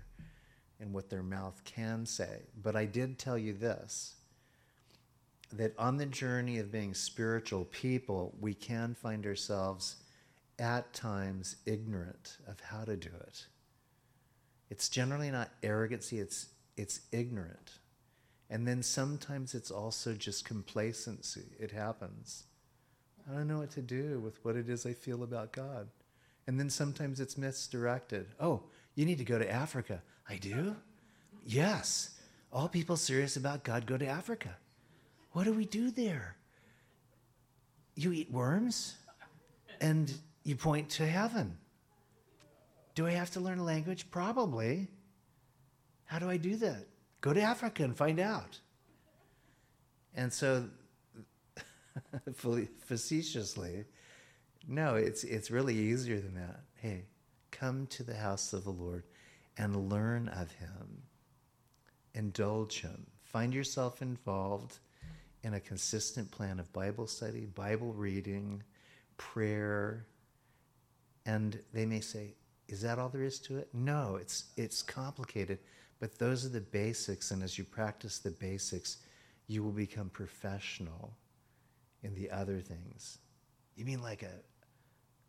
and 0.80 0.91
what 0.91 1.10
their 1.10 1.24
mouth 1.24 1.62
can 1.63 2.06
say. 2.06 2.41
But 2.62 2.76
I 2.76 2.86
did 2.86 3.19
tell 3.19 3.38
you 3.38 3.54
this 3.54 4.15
that 5.54 5.78
on 5.78 5.97
the 5.97 6.06
journey 6.06 6.60
of 6.60 6.71
being 6.71 6.93
spiritual 6.93 7.65
people, 7.65 8.34
we 8.39 8.54
can 8.54 8.95
find 8.95 9.26
ourselves 9.26 9.97
at 10.60 10.93
times 10.93 11.58
ignorant 11.65 12.38
of 12.47 12.60
how 12.62 12.86
to 12.86 12.95
do 12.95 13.10
it. 13.28 13.47
It's 14.69 14.88
generally 14.88 15.30
not 15.30 15.50
arrogancy, 15.62 16.19
it's, 16.19 16.47
it's 16.78 17.02
ignorant. 17.12 17.80
And 18.51 18.67
then 18.67 18.83
sometimes 18.83 19.55
it's 19.55 19.71
also 19.71 20.13
just 20.13 20.43
complacency. 20.43 21.45
It 21.57 21.71
happens. 21.71 22.43
I 23.27 23.33
don't 23.33 23.47
know 23.47 23.59
what 23.59 23.71
to 23.71 23.81
do 23.81 24.19
with 24.19 24.43
what 24.43 24.57
it 24.57 24.67
is 24.67 24.85
I 24.85 24.91
feel 24.91 25.23
about 25.23 25.53
God. 25.53 25.87
And 26.47 26.59
then 26.59 26.69
sometimes 26.69 27.21
it's 27.21 27.37
misdirected. 27.37 28.27
Oh, 28.41 28.63
you 28.93 29.05
need 29.05 29.19
to 29.19 29.23
go 29.23 29.39
to 29.39 29.49
Africa. 29.49 30.01
I 30.27 30.35
do? 30.35 30.75
Yes. 31.45 32.19
All 32.51 32.67
people 32.67 32.97
serious 32.97 33.37
about 33.37 33.63
God 33.63 33.85
go 33.85 33.97
to 33.97 34.05
Africa. 34.05 34.57
What 35.31 35.45
do 35.45 35.53
we 35.53 35.63
do 35.63 35.89
there? 35.89 36.35
You 37.95 38.11
eat 38.11 38.29
worms 38.29 38.97
and 39.79 40.13
you 40.43 40.57
point 40.57 40.89
to 40.89 41.07
heaven. 41.07 41.57
Do 42.95 43.07
I 43.07 43.11
have 43.11 43.31
to 43.31 43.39
learn 43.39 43.59
a 43.59 43.63
language? 43.63 44.11
Probably. 44.11 44.89
How 46.03 46.19
do 46.19 46.29
I 46.29 46.35
do 46.35 46.57
that? 46.57 46.85
Go 47.21 47.34
to 47.34 47.41
Africa 47.41 47.84
and 47.84 47.95
find 47.95 48.19
out. 48.19 48.60
And 50.15 50.34
so, 50.34 50.65
facetiously, 52.79 53.86
no, 54.67 54.95
it's, 54.95 55.23
it's 55.23 55.51
really 55.51 55.75
easier 55.75 56.19
than 56.19 56.36
that. 56.36 56.62
Hey, 56.75 57.05
come 57.51 57.88
to 57.88 58.03
the 58.03 58.15
house 58.15 58.53
of 58.53 58.63
the 58.63 58.71
Lord 58.71 59.03
and 59.57 59.89
learn 59.89 60.29
of 60.29 60.51
him, 60.51 61.03
indulge 62.13 62.81
him, 62.81 63.05
find 63.23 63.53
yourself 63.53 64.01
involved 64.01 64.79
in 65.43 65.53
a 65.53 65.60
consistent 65.60 66.29
plan 66.31 66.60
of 66.60 66.71
Bible 66.73 67.07
study, 67.07 67.45
Bible 67.45 67.93
reading, 67.93 68.63
prayer. 69.17 70.05
And 71.25 71.60
they 71.73 71.86
may 71.86 71.99
say, 71.99 72.34
Is 72.67 72.81
that 72.81 72.99
all 72.99 73.10
there 73.10 73.23
is 73.23 73.39
to 73.41 73.57
it? 73.57 73.69
No, 73.73 74.17
it's, 74.19 74.45
it's 74.57 74.81
complicated. 74.81 75.60
But 76.01 76.17
those 76.17 76.43
are 76.43 76.49
the 76.49 76.59
basics, 76.59 77.29
and 77.29 77.43
as 77.43 77.59
you 77.59 77.63
practice 77.63 78.17
the 78.17 78.31
basics, 78.31 78.97
you 79.45 79.63
will 79.63 79.71
become 79.71 80.09
professional 80.09 81.13
in 82.01 82.15
the 82.15 82.31
other 82.31 82.59
things. 82.59 83.19
You 83.75 83.85
mean 83.85 84.01
like 84.01 84.23
a, 84.23 84.31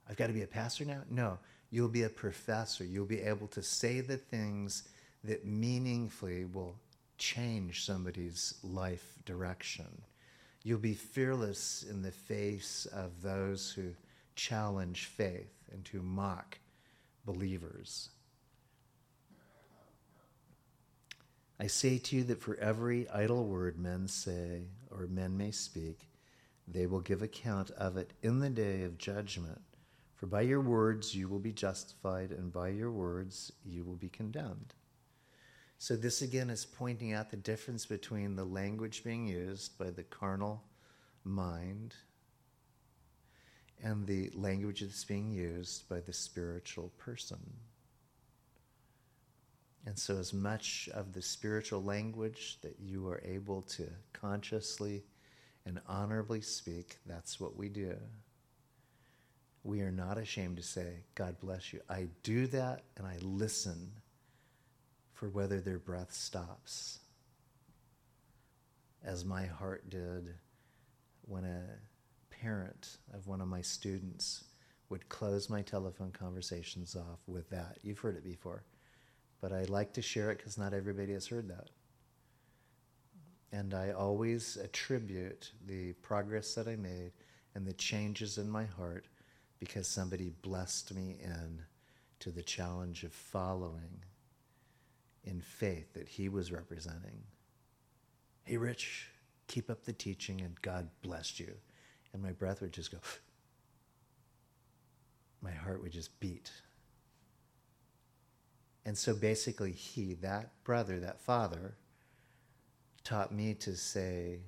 I've 0.08 0.16
got 0.16 0.28
to 0.28 0.32
be 0.32 0.42
a 0.42 0.46
pastor 0.46 0.86
now? 0.86 1.02
No, 1.10 1.38
you'll 1.70 1.88
be 1.88 2.04
a 2.04 2.08
professor. 2.08 2.84
You'll 2.84 3.04
be 3.04 3.20
able 3.20 3.48
to 3.48 3.62
say 3.62 4.00
the 4.00 4.16
things 4.16 4.84
that 5.24 5.44
meaningfully 5.44 6.46
will 6.46 6.74
change 7.18 7.84
somebody's 7.84 8.54
life 8.62 9.14
direction. 9.26 10.00
You'll 10.64 10.78
be 10.78 10.94
fearless 10.94 11.84
in 11.88 12.00
the 12.00 12.12
face 12.12 12.86
of 12.94 13.20
those 13.20 13.70
who 13.72 13.90
challenge 14.36 15.04
faith 15.04 15.52
and 15.70 15.86
who 15.88 16.00
mock 16.00 16.56
believers. 17.26 18.08
I 21.62 21.68
say 21.68 21.98
to 21.98 22.16
you 22.16 22.24
that 22.24 22.42
for 22.42 22.56
every 22.56 23.08
idle 23.08 23.44
word 23.46 23.78
men 23.78 24.08
say 24.08 24.62
or 24.90 25.06
men 25.06 25.36
may 25.36 25.52
speak, 25.52 26.08
they 26.66 26.86
will 26.88 26.98
give 26.98 27.22
account 27.22 27.70
of 27.70 27.96
it 27.96 28.14
in 28.20 28.40
the 28.40 28.50
day 28.50 28.82
of 28.82 28.98
judgment. 28.98 29.62
For 30.16 30.26
by 30.26 30.40
your 30.40 30.60
words 30.60 31.14
you 31.14 31.28
will 31.28 31.38
be 31.38 31.52
justified, 31.52 32.32
and 32.32 32.52
by 32.52 32.70
your 32.70 32.90
words 32.90 33.52
you 33.64 33.84
will 33.84 33.94
be 33.94 34.08
condemned. 34.08 34.74
So, 35.78 35.94
this 35.94 36.20
again 36.20 36.50
is 36.50 36.64
pointing 36.64 37.12
out 37.12 37.30
the 37.30 37.36
difference 37.36 37.86
between 37.86 38.34
the 38.34 38.44
language 38.44 39.04
being 39.04 39.28
used 39.28 39.78
by 39.78 39.90
the 39.90 40.02
carnal 40.02 40.64
mind 41.22 41.94
and 43.80 44.04
the 44.04 44.30
language 44.34 44.80
that's 44.80 45.04
being 45.04 45.30
used 45.30 45.88
by 45.88 46.00
the 46.00 46.12
spiritual 46.12 46.90
person. 46.98 47.38
And 49.84 49.98
so, 49.98 50.16
as 50.18 50.32
much 50.32 50.88
of 50.94 51.12
the 51.12 51.22
spiritual 51.22 51.82
language 51.82 52.58
that 52.62 52.76
you 52.80 53.08
are 53.08 53.20
able 53.24 53.62
to 53.62 53.88
consciously 54.12 55.02
and 55.66 55.80
honorably 55.88 56.40
speak, 56.40 56.98
that's 57.06 57.40
what 57.40 57.56
we 57.56 57.68
do. 57.68 57.96
we 59.64 59.80
are 59.80 59.92
not 59.92 60.18
ashamed 60.18 60.56
to 60.56 60.62
say, 60.62 61.04
God 61.14 61.36
bless 61.40 61.72
you. 61.72 61.80
I 61.88 62.08
do 62.22 62.46
that 62.48 62.82
and 62.96 63.06
I 63.06 63.18
listen 63.22 63.92
for 65.12 65.28
whether 65.28 65.60
their 65.60 65.78
breath 65.78 66.12
stops, 66.12 66.98
as 69.04 69.24
my 69.24 69.46
heart 69.46 69.88
did 69.88 70.34
when 71.22 71.44
a 71.44 71.62
parent 72.30 72.98
of 73.14 73.26
one 73.28 73.40
of 73.40 73.46
my 73.48 73.60
students 73.62 74.44
would 74.88 75.08
close 75.08 75.48
my 75.48 75.62
telephone 75.62 76.10
conversations 76.10 76.96
off 76.96 77.20
with 77.26 77.48
that. 77.50 77.78
You've 77.82 78.00
heard 78.00 78.16
it 78.16 78.24
before, 78.24 78.64
but 79.42 79.52
I 79.52 79.64
like 79.64 79.92
to 79.94 80.02
share 80.02 80.30
it 80.30 80.38
because 80.38 80.56
not 80.56 80.72
everybody 80.72 81.12
has 81.12 81.26
heard 81.26 81.48
that. 81.48 81.68
And 83.50 83.74
I 83.74 83.90
always 83.90 84.56
attribute 84.56 85.52
the 85.66 85.92
progress 85.94 86.54
that 86.54 86.68
I 86.68 86.76
made 86.76 87.12
and 87.54 87.66
the 87.66 87.74
changes 87.74 88.38
in 88.38 88.48
my 88.48 88.64
heart 88.64 89.08
because 89.58 89.86
somebody 89.86 90.32
blessed 90.40 90.94
me 90.94 91.18
in 91.22 91.60
to 92.20 92.30
the 92.30 92.42
challenge 92.42 93.02
of 93.02 93.12
following 93.12 94.04
in 95.24 95.40
faith 95.40 95.92
that 95.94 96.08
he 96.08 96.28
was 96.28 96.52
representing. 96.52 97.22
Hey, 98.44 98.56
Rich, 98.56 99.08
keep 99.48 99.70
up 99.70 99.84
the 99.84 99.92
teaching 99.92 100.40
and 100.40 100.60
God 100.62 100.88
blessed 101.02 101.40
you. 101.40 101.52
And 102.12 102.22
my 102.22 102.32
breath 102.32 102.60
would 102.60 102.72
just 102.72 102.92
go, 102.92 102.98
my 105.42 105.52
heart 105.52 105.82
would 105.82 105.92
just 105.92 106.18
beat. 106.20 106.50
And 108.84 108.98
so 108.98 109.14
basically, 109.14 109.72
he, 109.72 110.14
that 110.14 110.50
brother, 110.64 110.98
that 111.00 111.20
father, 111.20 111.76
taught 113.04 113.32
me 113.32 113.54
to 113.54 113.76
say, 113.76 114.40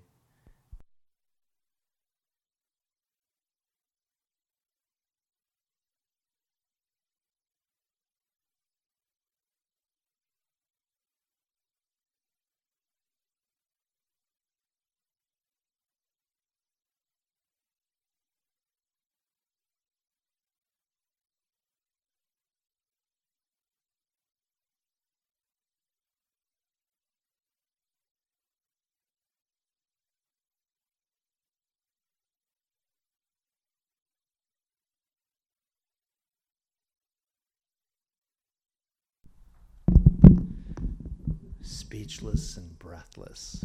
speechless 41.94 42.56
and 42.56 42.76
breathless. 42.80 43.64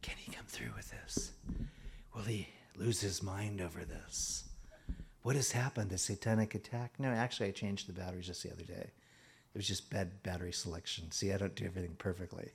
Can 0.00 0.14
he 0.18 0.30
come 0.30 0.46
through 0.46 0.70
with 0.76 0.88
this? 0.92 1.32
Will 2.14 2.22
he 2.22 2.46
lose 2.76 3.00
his 3.00 3.24
mind 3.24 3.60
over 3.60 3.84
this? 3.84 4.44
What 5.22 5.34
has 5.34 5.50
happened? 5.50 5.90
A 5.90 5.98
satanic 5.98 6.54
attack? 6.54 6.92
No, 7.00 7.08
actually, 7.08 7.48
I 7.48 7.50
changed 7.50 7.88
the 7.88 7.92
batteries 7.92 8.28
just 8.28 8.44
the 8.44 8.52
other 8.52 8.62
day. 8.62 8.92
It 9.52 9.56
was 9.56 9.66
just 9.66 9.90
bad 9.90 10.22
battery 10.22 10.52
selection. 10.52 11.10
See, 11.10 11.32
I 11.32 11.38
don't 11.38 11.56
do 11.56 11.64
everything 11.64 11.96
perfectly. 11.98 12.52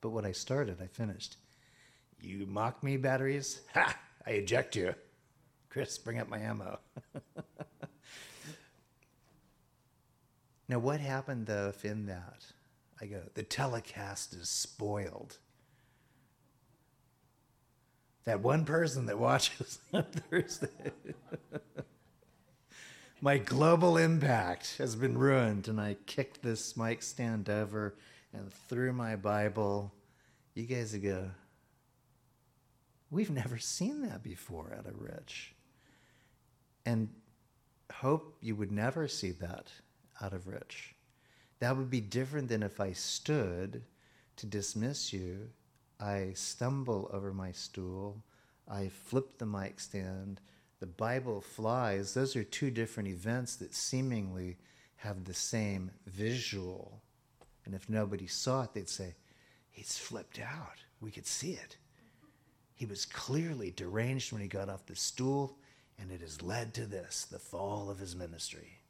But 0.00 0.10
what 0.10 0.24
I 0.24 0.32
started, 0.32 0.78
I 0.82 0.88
finished. 0.88 1.36
You 2.20 2.44
mock 2.44 2.82
me, 2.82 2.96
batteries? 2.96 3.60
Ha! 3.74 3.96
I 4.26 4.30
eject 4.30 4.74
you. 4.74 4.92
Chris, 5.68 5.98
bring 5.98 6.18
up 6.18 6.28
my 6.28 6.40
ammo. 6.40 6.80
now, 10.68 10.80
what 10.80 10.98
happened 10.98 11.46
though 11.46 11.68
if 11.68 11.84
in 11.84 12.06
that 12.06 12.44
I 13.02 13.06
go, 13.06 13.20
the 13.34 13.42
telecast 13.42 14.32
is 14.32 14.48
spoiled. 14.48 15.38
That 18.24 18.40
one 18.40 18.64
person 18.64 19.06
that 19.06 19.18
watches 19.18 19.80
on 19.92 20.04
Thursday. 20.04 20.68
My 23.20 23.38
global 23.38 23.96
impact 23.96 24.76
has 24.78 24.94
been 24.94 25.18
ruined, 25.18 25.66
and 25.66 25.80
I 25.80 25.96
kicked 26.06 26.42
this 26.42 26.76
mic 26.76 27.02
stand 27.02 27.50
over 27.50 27.94
and 28.32 28.52
threw 28.68 28.92
my 28.92 29.14
Bible. 29.14 29.92
You 30.54 30.64
guys 30.64 30.94
go, 30.96 31.30
we've 33.10 33.30
never 33.30 33.58
seen 33.58 34.02
that 34.02 34.24
before 34.24 34.74
out 34.76 34.86
of 34.86 35.00
Rich. 35.00 35.54
And 36.84 37.10
hope 37.92 38.38
you 38.40 38.56
would 38.56 38.72
never 38.72 39.06
see 39.06 39.30
that 39.32 39.68
out 40.20 40.32
of 40.32 40.48
Rich. 40.48 40.96
That 41.62 41.76
would 41.76 41.90
be 41.90 42.00
different 42.00 42.48
than 42.48 42.64
if 42.64 42.80
I 42.80 42.90
stood 42.90 43.84
to 44.34 44.46
dismiss 44.46 45.12
you. 45.12 45.48
I 46.00 46.32
stumble 46.34 47.08
over 47.12 47.32
my 47.32 47.52
stool. 47.52 48.24
I 48.68 48.88
flip 48.88 49.38
the 49.38 49.46
mic 49.46 49.78
stand. 49.78 50.40
The 50.80 50.88
Bible 50.88 51.40
flies. 51.40 52.14
Those 52.14 52.34
are 52.34 52.42
two 52.42 52.72
different 52.72 53.10
events 53.10 53.54
that 53.56 53.76
seemingly 53.76 54.58
have 54.96 55.22
the 55.22 55.34
same 55.34 55.92
visual. 56.04 57.00
And 57.64 57.76
if 57.76 57.88
nobody 57.88 58.26
saw 58.26 58.64
it, 58.64 58.74
they'd 58.74 58.88
say, 58.88 59.14
He's 59.70 59.96
flipped 59.96 60.40
out. 60.40 60.80
We 61.00 61.12
could 61.12 61.28
see 61.28 61.52
it. 61.52 61.76
He 62.74 62.86
was 62.86 63.06
clearly 63.06 63.70
deranged 63.70 64.32
when 64.32 64.42
he 64.42 64.48
got 64.48 64.68
off 64.68 64.86
the 64.86 64.96
stool, 64.96 65.58
and 65.96 66.10
it 66.10 66.22
has 66.22 66.42
led 66.42 66.74
to 66.74 66.86
this 66.86 67.24
the 67.24 67.38
fall 67.38 67.88
of 67.88 68.00
his 68.00 68.16
ministry. 68.16 68.81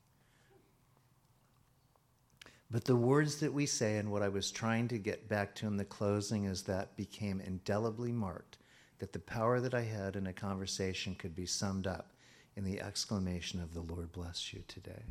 But 2.73 2.87
the 2.87 2.97
words 2.97 3.37
that 3.41 3.53
we 3.53 3.67
say, 3.67 3.99
and 3.99 4.11
what 4.11 4.23
I 4.23 4.31
was 4.31 4.51
trying 4.51 4.89
to 4.89 4.99
get 4.99 5.29
back 5.29 5.55
to 5.57 5.67
in 5.67 5.77
the 5.77 5.85
closing, 5.85 6.47
is 6.47 6.63
that 6.63 6.97
became 6.97 7.39
indelibly 7.39 8.13
marked 8.13 8.57
that 8.99 9.13
the 9.13 9.19
power 9.19 9.61
that 9.61 9.75
I 9.75 9.83
had 9.83 10.17
in 10.17 10.27
a 10.27 10.33
conversation 10.33 11.15
could 11.15 11.35
be 11.35 11.45
summed 11.45 11.87
up 11.87 12.15
in 12.57 12.65
the 12.65 12.81
exclamation 12.81 13.61
of, 13.61 13.75
The 13.75 13.83
Lord 13.83 14.11
bless 14.11 14.55
you 14.55 14.63
today. 14.69 15.03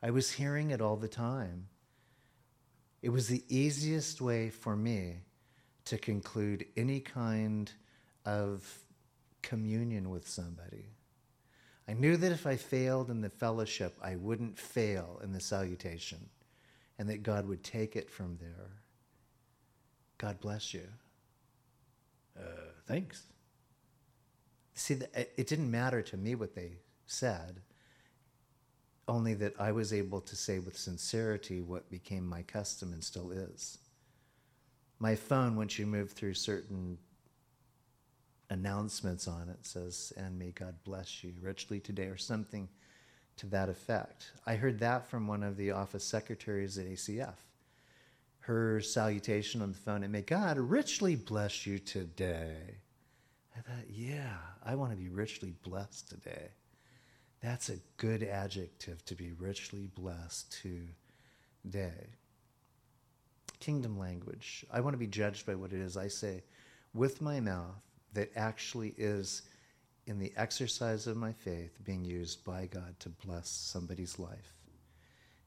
I 0.00 0.12
was 0.12 0.30
hearing 0.30 0.70
it 0.70 0.80
all 0.80 0.96
the 0.96 1.08
time. 1.08 1.66
It 3.02 3.08
was 3.08 3.26
the 3.26 3.42
easiest 3.48 4.20
way 4.20 4.48
for 4.48 4.76
me 4.76 5.22
to 5.86 5.98
conclude 5.98 6.66
any 6.76 7.00
kind 7.00 7.72
of 8.24 8.78
communion 9.42 10.08
with 10.08 10.28
somebody. 10.28 10.86
I 11.88 11.94
knew 11.94 12.18
that 12.18 12.32
if 12.32 12.46
I 12.46 12.56
failed 12.56 13.08
in 13.08 13.22
the 13.22 13.30
fellowship, 13.30 13.96
I 14.02 14.16
wouldn't 14.16 14.58
fail 14.58 15.20
in 15.24 15.32
the 15.32 15.40
salutation, 15.40 16.28
and 16.98 17.08
that 17.08 17.22
God 17.22 17.48
would 17.48 17.64
take 17.64 17.96
it 17.96 18.10
from 18.10 18.36
there. 18.38 18.82
God 20.18 20.38
bless 20.38 20.74
you. 20.74 20.86
Uh, 22.38 22.42
thanks. 22.86 23.22
See, 24.74 24.98
it 25.14 25.46
didn't 25.46 25.70
matter 25.70 26.02
to 26.02 26.16
me 26.16 26.34
what 26.34 26.54
they 26.54 26.72
said, 27.06 27.62
only 29.08 29.32
that 29.34 29.54
I 29.58 29.72
was 29.72 29.92
able 29.92 30.20
to 30.20 30.36
say 30.36 30.58
with 30.58 30.76
sincerity 30.76 31.62
what 31.62 31.90
became 31.90 32.28
my 32.28 32.42
custom 32.42 32.92
and 32.92 33.02
still 33.02 33.32
is. 33.32 33.78
My 34.98 35.14
phone, 35.14 35.56
once 35.56 35.78
you 35.78 35.86
move 35.86 36.12
through 36.12 36.34
certain 36.34 36.98
announcements 38.50 39.28
on 39.28 39.48
it 39.48 39.64
says, 39.66 40.12
and 40.16 40.38
may 40.38 40.50
God 40.50 40.74
bless 40.84 41.22
you 41.22 41.32
richly 41.40 41.80
today, 41.80 42.06
or 42.06 42.16
something 42.16 42.68
to 43.36 43.46
that 43.46 43.68
effect. 43.68 44.32
I 44.46 44.56
heard 44.56 44.78
that 44.80 45.06
from 45.06 45.26
one 45.26 45.42
of 45.42 45.56
the 45.56 45.70
office 45.70 46.04
secretaries 46.04 46.78
at 46.78 46.86
ACF. 46.86 47.34
Her 48.40 48.80
salutation 48.80 49.60
on 49.60 49.72
the 49.72 49.78
phone, 49.78 50.02
and 50.02 50.12
may 50.12 50.22
God 50.22 50.58
richly 50.58 51.14
bless 51.16 51.66
you 51.66 51.78
today. 51.78 52.56
I 53.56 53.60
thought, 53.60 53.90
yeah, 53.90 54.36
I 54.64 54.74
want 54.74 54.92
to 54.92 54.96
be 54.96 55.08
richly 55.08 55.54
blessed 55.62 56.08
today. 56.08 56.48
That's 57.42 57.68
a 57.68 57.78
good 57.98 58.22
adjective 58.22 59.04
to 59.04 59.14
be 59.14 59.32
richly 59.32 59.90
blessed 59.94 60.56
today. 60.62 62.06
Kingdom 63.60 63.98
language. 63.98 64.64
I 64.72 64.80
want 64.80 64.94
to 64.94 64.98
be 64.98 65.06
judged 65.06 65.44
by 65.44 65.54
what 65.54 65.72
it 65.72 65.80
is 65.80 65.96
I 65.96 66.08
say 66.08 66.42
with 66.94 67.20
my 67.20 67.40
mouth 67.40 67.82
that 68.14 68.30
actually 68.36 68.94
is 68.96 69.42
in 70.06 70.18
the 70.18 70.32
exercise 70.36 71.06
of 71.06 71.16
my 71.16 71.32
faith 71.32 71.78
being 71.84 72.04
used 72.04 72.44
by 72.44 72.66
God 72.66 72.98
to 73.00 73.10
bless 73.10 73.48
somebody's 73.48 74.18
life. 74.18 74.54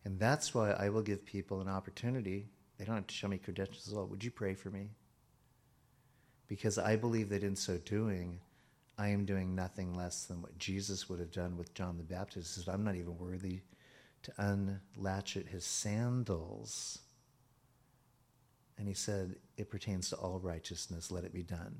And 0.06 0.20
that's 0.20 0.54
why 0.54 0.72
I 0.72 0.90
will 0.90 1.02
give 1.02 1.26
people 1.26 1.62
an 1.62 1.68
opportunity. 1.68 2.48
They 2.78 2.86
don't 2.86 2.96
have 2.96 3.08
to 3.08 3.14
show 3.14 3.28
me 3.28 3.38
credentials 3.38 3.92
at 3.92 3.98
all. 3.98 4.06
Would 4.08 4.24
you 4.24 4.32
pray 4.32 4.54
for 4.54 4.70
me? 4.70 4.90
Because 6.48 6.78
I 6.78 6.96
believe 6.96 7.30
that 7.30 7.44
in 7.44 7.56
so 7.56 7.78
doing, 7.78 8.40
I 8.98 9.10
am 9.10 9.26
doing 9.26 9.56
nothing 9.56 9.96
less 9.96 10.26
than 10.26 10.42
what 10.42 10.58
Jesus 10.58 11.10
would 11.10 11.20
have 11.20 11.32
done 11.32 11.58
with 11.58 11.74
John 11.74 11.98
the 11.98 12.04
Baptist. 12.04 12.56
He 12.56 12.62
said, 12.62 12.74
I'm 12.74 12.84
not 12.84 12.96
even 12.96 13.18
worthy 13.18 13.62
to 14.24 14.32
unlatchet 14.38 15.48
his 15.48 15.66
sandals. 15.66 17.00
And 18.78 18.88
he 18.88 18.94
said, 18.94 19.36
It 19.58 19.70
pertains 19.70 20.10
to 20.10 20.18
all 20.18 20.40
righteousness, 20.40 21.12
let 21.12 21.24
it 21.24 21.34
be 21.34 21.44
done. 21.44 21.76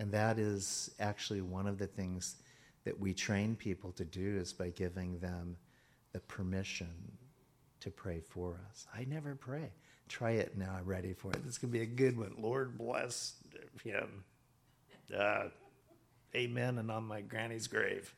And 0.00 0.10
that 0.12 0.38
is 0.38 0.90
actually 0.98 1.42
one 1.42 1.66
of 1.66 1.76
the 1.76 1.86
things 1.86 2.36
that 2.84 2.98
we 2.98 3.12
train 3.12 3.54
people 3.54 3.92
to 3.92 4.04
do 4.06 4.38
is 4.38 4.50
by 4.50 4.70
giving 4.70 5.18
them 5.18 5.58
the 6.14 6.20
permission 6.20 6.88
to 7.80 7.90
pray 7.90 8.20
for 8.20 8.58
us. 8.70 8.86
I 8.96 9.04
never 9.04 9.34
pray. 9.34 9.68
Try 10.08 10.30
it 10.32 10.56
now. 10.56 10.74
I'm 10.78 10.86
ready 10.86 11.12
for 11.12 11.30
it. 11.32 11.44
This 11.44 11.58
could 11.58 11.70
be 11.70 11.82
a 11.82 11.86
good 11.86 12.16
one. 12.16 12.32
Lord 12.38 12.78
bless 12.78 13.34
him. 13.84 14.24
Uh, 15.14 15.48
amen. 16.34 16.78
And 16.78 16.90
on 16.90 17.04
my 17.04 17.20
granny's 17.20 17.66
grave. 17.66 18.14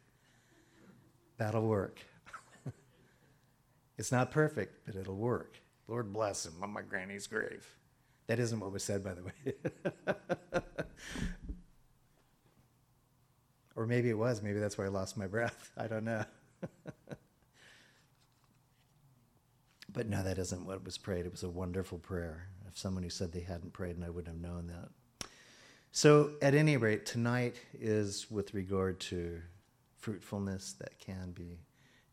That'll 1.36 1.66
work. 1.66 1.98
it's 3.98 4.12
not 4.12 4.30
perfect, 4.30 4.86
but 4.86 4.94
it'll 4.94 5.16
work. 5.16 5.56
Lord 5.88 6.12
bless 6.12 6.46
him 6.46 6.54
on 6.62 6.70
my 6.70 6.82
granny's 6.82 7.26
grave. 7.26 7.66
That 8.28 8.38
isn't 8.38 8.60
what 8.60 8.70
was 8.70 8.84
said, 8.84 9.02
by 9.02 9.14
the 9.14 9.24
way. 9.24 10.62
or 13.76 13.86
maybe 13.86 14.10
it 14.10 14.18
was. 14.18 14.42
Maybe 14.42 14.58
that's 14.60 14.76
where 14.78 14.86
I 14.86 14.90
lost 14.90 15.16
my 15.16 15.26
breath. 15.26 15.70
I 15.76 15.86
don't 15.86 16.04
know. 16.04 16.24
but 19.92 20.08
no, 20.08 20.22
that 20.22 20.38
isn't 20.38 20.66
what 20.66 20.84
was 20.84 20.98
prayed. 20.98 21.26
It 21.26 21.32
was 21.32 21.42
a 21.42 21.48
wonderful 21.48 21.98
prayer 21.98 22.48
of 22.66 22.78
someone 22.78 23.02
who 23.02 23.10
said 23.10 23.32
they 23.32 23.40
hadn't 23.40 23.72
prayed, 23.72 23.96
and 23.96 24.04
I 24.04 24.10
wouldn't 24.10 24.34
have 24.34 24.42
known 24.42 24.68
that. 24.68 24.88
So, 25.90 26.32
at 26.40 26.54
any 26.54 26.78
rate, 26.78 27.04
tonight 27.04 27.56
is 27.78 28.30
with 28.30 28.54
regard 28.54 28.98
to 29.00 29.42
fruitfulness 29.98 30.72
that 30.80 30.98
can 30.98 31.32
be 31.32 31.58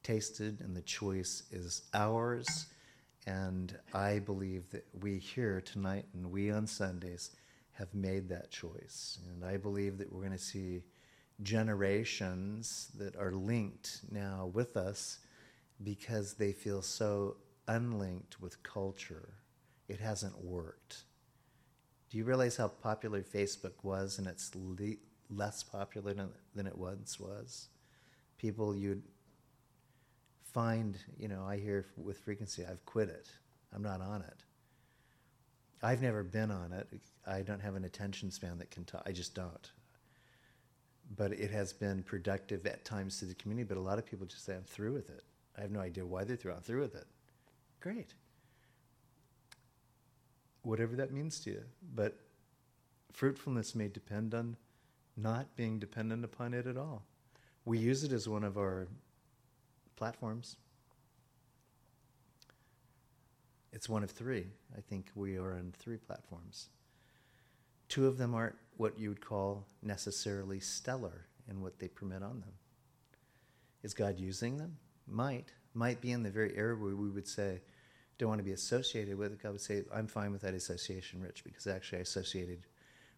tasted, 0.04 0.60
and 0.62 0.76
the 0.76 0.82
choice 0.82 1.44
is 1.52 1.84
ours. 1.94 2.68
And 3.26 3.78
I 3.94 4.20
believe 4.20 4.70
that 4.72 4.86
we 5.02 5.18
here 5.18 5.62
tonight 5.62 6.06
and 6.14 6.32
we 6.32 6.52
on 6.52 6.68
Sundays 6.68 7.32
have 7.74 7.94
made 7.94 8.28
that 8.30 8.52
choice. 8.52 9.20
And 9.30 9.46
I 9.46 9.58
believe 9.58 9.98
that 10.00 10.12
we're 10.12 10.22
going 10.22 10.32
to 10.32 10.38
see 10.38 10.82
generations 11.42 12.92
that 12.98 13.16
are 13.16 13.32
linked 13.32 14.02
now 14.12 14.50
with 14.54 14.76
us 14.76 15.20
because 15.84 16.34
they 16.34 16.52
feel 16.52 16.82
so 16.82 17.38
unlinked 17.68 18.42
with 18.42 18.62
culture. 18.64 19.30
It 19.88 20.00
hasn't 20.00 20.44
worked. 20.44 21.04
Do 22.10 22.18
you 22.18 22.24
realize 22.24 22.58
how 22.58 22.68
popular 22.68 23.22
Facebook 23.22 23.84
was 23.84 24.18
and 24.18 24.28
it's 24.28 24.52
le- 24.56 24.96
less 25.30 25.64
popular 25.64 26.14
than, 26.14 26.30
than 26.56 26.68
it 26.68 26.78
once 26.78 27.20
was? 27.20 27.68
People 28.38 28.76
you'd 28.76 29.04
find, 30.44 30.98
you 31.18 31.28
know, 31.28 31.46
I 31.48 31.58
hear 31.58 31.86
with 31.96 32.18
frequency, 32.18 32.66
I've 32.66 32.86
quit 32.86 33.10
it. 33.10 33.30
I'm 33.74 33.84
not 33.84 34.02
on 34.02 34.22
it. 34.22 34.44
I've 35.82 36.02
never 36.02 36.24
been 36.24 36.52
on 36.52 36.74
it. 36.74 36.88
I 37.26 37.42
don't 37.42 37.62
have 37.62 37.76
an 37.76 37.86
attention 37.86 38.32
span 38.32 38.58
that 38.58 38.72
can 38.72 38.84
talk. 38.84 39.04
I 39.06 39.12
just 39.12 39.36
don't. 39.36 39.72
But 41.16 41.34
it 41.34 41.52
has 41.52 41.74
been 41.74 42.04
productive 42.04 42.66
at 42.66 42.86
times 42.86 43.20
to 43.20 43.26
the 43.26 43.34
community. 43.36 43.68
But 43.68 43.78
a 43.78 43.82
lot 43.82 43.98
of 43.98 44.06
people 44.06 44.26
just 44.26 44.46
say, 44.46 44.56
I'm 44.56 44.64
through 44.64 44.94
with 44.94 45.10
it. 45.10 45.24
I 45.58 45.62
have 45.62 45.72
no 45.72 45.80
idea 45.80 46.06
why 46.06 46.24
they're 46.24 46.36
through. 46.36 46.54
I'm 46.54 46.62
through 46.62 46.82
with 46.82 46.96
it. 46.96 47.08
Great. 47.80 48.14
Whatever 50.62 50.96
that 50.98 51.12
means 51.12 51.40
to 51.42 51.52
you. 51.52 51.64
But 51.96 52.20
fruitfulness 53.12 53.74
may 53.76 53.88
depend 53.88 54.34
on 54.34 54.56
not 55.18 55.56
being 55.56 55.80
dependent 55.80 56.24
upon 56.24 56.54
it 56.54 56.68
at 56.68 56.78
all. 56.78 57.04
We 57.66 57.78
use 57.78 58.04
it 58.04 58.12
as 58.12 58.28
one 58.28 58.44
of 58.44 58.58
our 58.58 58.88
platforms. 59.96 60.56
It's 63.74 63.90
one 63.90 64.04
of 64.04 64.12
three. 64.12 64.48
I 64.78 64.82
think 64.82 65.12
we 65.16 65.38
are 65.38 65.54
on 65.54 65.74
three 65.78 65.98
platforms. 65.98 66.70
Two 67.88 68.08
of 68.08 68.18
them 68.18 68.34
aren't 68.34 68.56
what 68.80 68.98
you 68.98 69.10
would 69.10 69.20
call 69.20 69.68
necessarily 69.84 70.58
stellar 70.58 71.26
in 71.50 71.62
what 71.62 71.80
they 71.80 71.90
permit 71.90 72.24
on 72.24 72.40
them. 72.40 72.54
Is 73.84 73.94
God 73.94 74.18
using 74.18 74.56
them? 74.58 74.78
Might. 75.06 75.52
Might 75.74 76.00
be 76.00 76.14
in 76.14 76.24
the 76.24 76.30
very 76.30 76.56
area 76.56 76.78
where 76.78 76.96
we 76.96 77.10
would 77.10 77.28
say, 77.28 77.60
don't 78.18 78.30
want 78.30 78.40
to 78.40 78.46
be 78.46 78.54
associated 78.54 79.18
with 79.18 79.34
it. 79.34 79.44
God 79.44 79.52
would 79.52 79.60
say, 79.60 79.84
I'm 79.94 80.08
fine 80.08 80.32
with 80.32 80.40
that 80.44 80.54
association, 80.54 81.22
Rich, 81.22 81.44
because 81.44 81.68
actually 81.68 81.98
I 81.98 82.02
associated 82.04 82.62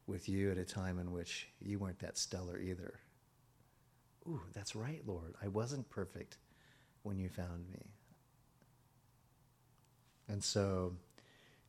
with 0.07 0.27
you 0.27 0.49
at 0.49 0.57
a 0.57 0.65
time 0.65 0.97
in 0.97 1.11
which 1.11 1.47
you 1.61 1.77
weren't 1.77 1.99
that 1.99 2.17
stellar 2.17 2.57
either. 2.57 2.95
Ooh, 4.27 4.41
that's 4.53 4.75
right, 4.75 5.03
Lord. 5.05 5.35
I 5.43 5.47
wasn't 5.47 5.87
perfect 5.91 6.37
when 7.03 7.19
you 7.19 7.29
found 7.29 7.69
me. 7.69 7.85
And 10.27 10.43
so, 10.43 10.93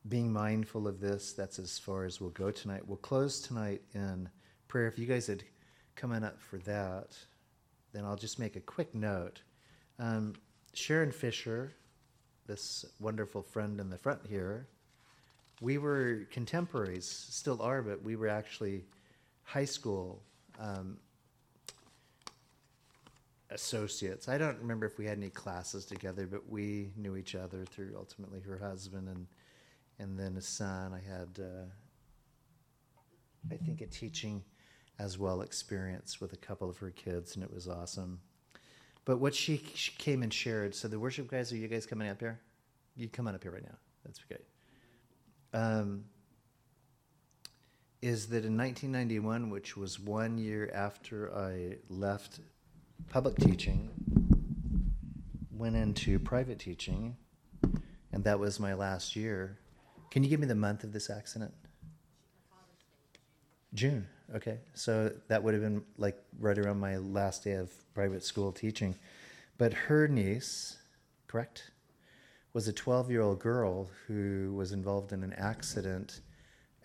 being 0.09 0.33
mindful 0.33 0.89
of 0.89 1.01
this, 1.01 1.33
that's 1.33 1.59
as 1.59 1.79
far 1.79 2.05
as 2.05 2.21
we'll 2.21 2.31
go 2.31 2.51
tonight. 2.51 2.87
We'll 2.87 2.97
close 2.97 3.41
tonight 3.41 3.83
in 3.95 4.29
prayer. 4.69 4.89
If 4.89 4.99
you 4.99 5.07
guys 5.07 5.27
had 5.27 5.45
come 5.95 6.13
in 6.13 6.25
up 6.25 6.41
for 6.41 6.59
that, 6.59 7.17
then 7.93 8.05
I'll 8.05 8.17
just 8.17 8.39
make 8.39 8.57
a 8.57 8.61
quick 8.61 8.95
note. 8.95 9.43
Um, 9.99 10.35
Sharon 10.75 11.13
Fisher, 11.13 11.73
this 12.47 12.85
wonderful 12.99 13.43
friend 13.43 13.79
in 13.79 13.91
the 13.91 13.99
front 13.99 14.21
here, 14.29 14.67
we 15.61 15.79
were 15.79 16.27
contemporaries, 16.33 17.07
still 17.07 17.63
are, 17.63 17.83
but 17.83 18.03
we 18.03 18.17
were 18.17 18.29
actually 18.29 18.85
high 19.45 19.65
school 19.65 20.21
um, 20.59 20.97
associates. 23.51 24.29
I 24.29 24.39
don't 24.39 24.59
remember 24.59 24.87
if 24.87 24.99
we 24.99 25.07
had 25.07 25.19
any 25.19 25.31
classes 25.31 25.85
together, 25.85 26.27
but 26.27 26.49
we 26.49 26.91
knew 26.97 27.17
each 27.17 27.37
other 27.37 27.65
through 27.65 27.95
ultimately 27.97 28.41
her 28.41 28.59
husband 28.59 29.09
and 29.09 29.27
and 29.99 30.19
then 30.19 30.37
a 30.37 30.41
son. 30.41 30.93
I 30.93 31.01
had, 31.01 31.39
uh, 31.39 31.67
I 33.51 33.57
think, 33.57 33.81
a 33.81 33.87
teaching 33.87 34.43
as 34.99 35.19
well 35.19 35.41
experience 35.41 36.21
with 36.21 36.33
a 36.33 36.37
couple 36.37 36.69
of 36.69 36.79
her 36.79 36.91
kids, 36.91 37.35
and 37.35 37.45
it 37.45 37.53
was 37.53 37.69
awesome. 37.69 38.21
But 39.05 39.19
what 39.19 39.35
she, 39.35 39.63
she 39.75 39.93
came 39.99 40.23
and 40.23 40.33
shared. 40.33 40.75
So 40.75 40.89
the 40.89 40.99
worship 40.99 41.29
guys, 41.29 41.53
are 41.53 41.57
you 41.57 41.69
guys 41.69 41.87
coming 41.87 42.09
up 42.09 42.21
here? 42.21 42.41
You 42.97 43.09
come 43.09 43.27
on 43.27 43.35
up 43.35 43.43
here 43.43 43.53
right 43.53 43.65
now. 43.65 43.79
That's 44.05 44.21
great. 44.21 44.45
Um, 45.53 46.05
is 48.01 48.27
that 48.29 48.45
in 48.45 48.57
1991, 48.57 49.51
which 49.51 49.77
was 49.77 49.99
one 49.99 50.39
year 50.39 50.71
after 50.75 51.35
I 51.35 51.77
left 51.89 52.41
public 53.09 53.37
teaching, 53.37 53.91
went 55.51 55.77
into 55.77 56.19
private 56.19 56.59
teaching, 56.59 57.17
and 58.13 58.25
that 58.25 58.39
was 58.39 58.59
my 58.59 58.75
last 58.75 59.15
year. 59.15 59.59
Can 60.13 60.23
you 60.23 60.29
give 60.29 60.41
me 60.41 60.47
the 60.47 60.55
month 60.55 60.85
of 60.85 60.93
this 60.93 61.09
accident? 61.09 61.55
June. 63.73 64.07
Okay. 64.35 64.59
So 64.75 65.11
that 65.29 65.43
would 65.43 65.55
have 65.55 65.63
been 65.63 65.83
like 65.97 66.23
right 66.39 66.59
around 66.59 66.81
my 66.81 66.99
last 66.99 67.45
day 67.45 67.55
of 67.55 67.73
private 67.95 68.23
school 68.23 68.53
teaching. 68.53 68.95
But 69.57 69.73
her 69.73 70.07
niece, 70.09 70.77
correct, 71.29 71.71
was 72.53 72.69
a 72.69 72.75
12 72.75 73.11
year 73.11 73.23
old 73.23 73.39
girl 73.39 73.89
who 74.07 74.53
was 74.55 74.73
involved 74.73 75.15
in 75.15 75.23
an 75.23 75.33
accident 75.33 76.21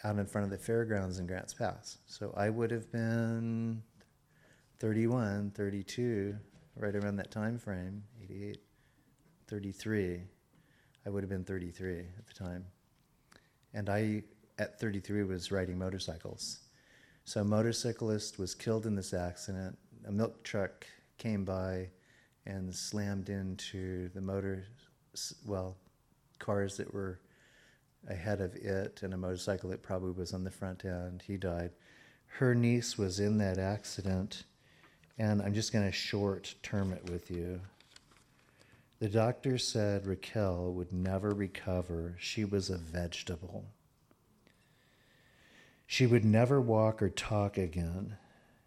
out 0.05 0.17
in 0.19 0.25
front 0.25 0.45
of 0.45 0.49
the 0.51 0.57
fairgrounds 0.57 1.19
in 1.19 1.28
Grants 1.28 1.53
Pass. 1.53 1.97
So 2.05 2.34
I 2.38 2.49
would 2.49 2.71
have 2.71 2.89
been 2.93 3.84
31, 4.80 5.51
32, 5.53 6.34
right 6.78 6.95
around 6.95 7.17
that 7.17 7.32
time 7.32 7.59
frame, 7.59 8.03
88, 8.23 8.57
33. 9.49 10.21
I 11.05 11.09
would 11.09 11.23
have 11.23 11.30
been 11.30 11.43
33 11.43 11.99
at 11.99 12.25
the 12.25 12.34
time. 12.34 12.63
And 13.78 13.91
I, 13.91 14.23
at 14.57 14.80
33, 14.80 15.23
was 15.23 15.51
riding 15.51 15.78
motorcycles. 15.78 16.61
So 17.25 17.41
a 17.41 17.43
motorcyclist 17.43 18.39
was 18.39 18.55
killed 18.55 18.88
in 18.88 18.95
this 18.95 19.13
accident. 19.13 19.78
A 20.07 20.11
milk 20.11 20.43
truck 20.43 20.88
came 21.19 21.45
by 21.45 21.89
and 22.47 22.73
slammed 22.73 23.30
into 23.30 24.09
the 24.15 24.21
motor, 24.21 24.65
well, 25.45 25.78
cars 26.39 26.75
that 26.78 26.91
were 26.91 27.19
ahead 28.09 28.41
of 28.41 28.55
it 28.55 29.01
and 29.03 29.13
a 29.13 29.17
motorcycle 29.17 29.69
that 29.69 29.84
probably 29.84 30.11
was 30.11 30.34
on 30.34 30.43
the 30.43 30.49
front 30.49 30.84
end. 30.84 31.21
He 31.28 31.38
died. 31.38 31.69
Her 32.25 32.55
niece 32.55 32.97
was 32.97 33.19
in 33.19 33.38
that 33.38 33.59
accident 33.59 34.45
and 35.19 35.39
I'm 35.39 35.53
just 35.53 35.71
going 35.71 35.86
to 35.86 35.91
short 35.91 36.55
term 36.63 36.93
it 36.93 37.07
with 37.11 37.30
you. 37.30 37.61
The 39.00 39.10
doctor 39.10 39.60
said 39.60 40.08
Raquel 40.08 40.74
would 40.74 40.91
never 40.91 41.30
recover. 41.30 42.16
She 42.20 42.43
was 42.43 42.70
a 42.70 42.78
vegetable. 42.78 43.66
She 45.86 46.08
would 46.08 46.26
never 46.26 46.60
walk 46.60 47.02
or 47.02 47.10
talk 47.10 47.58
again. 47.58 48.18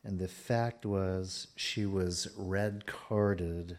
And 0.05 0.19
the 0.19 0.29
fact 0.29 0.87
was, 0.87 1.49
she 1.57 1.85
was 1.85 2.29
red 2.37 2.87
carded 2.87 3.79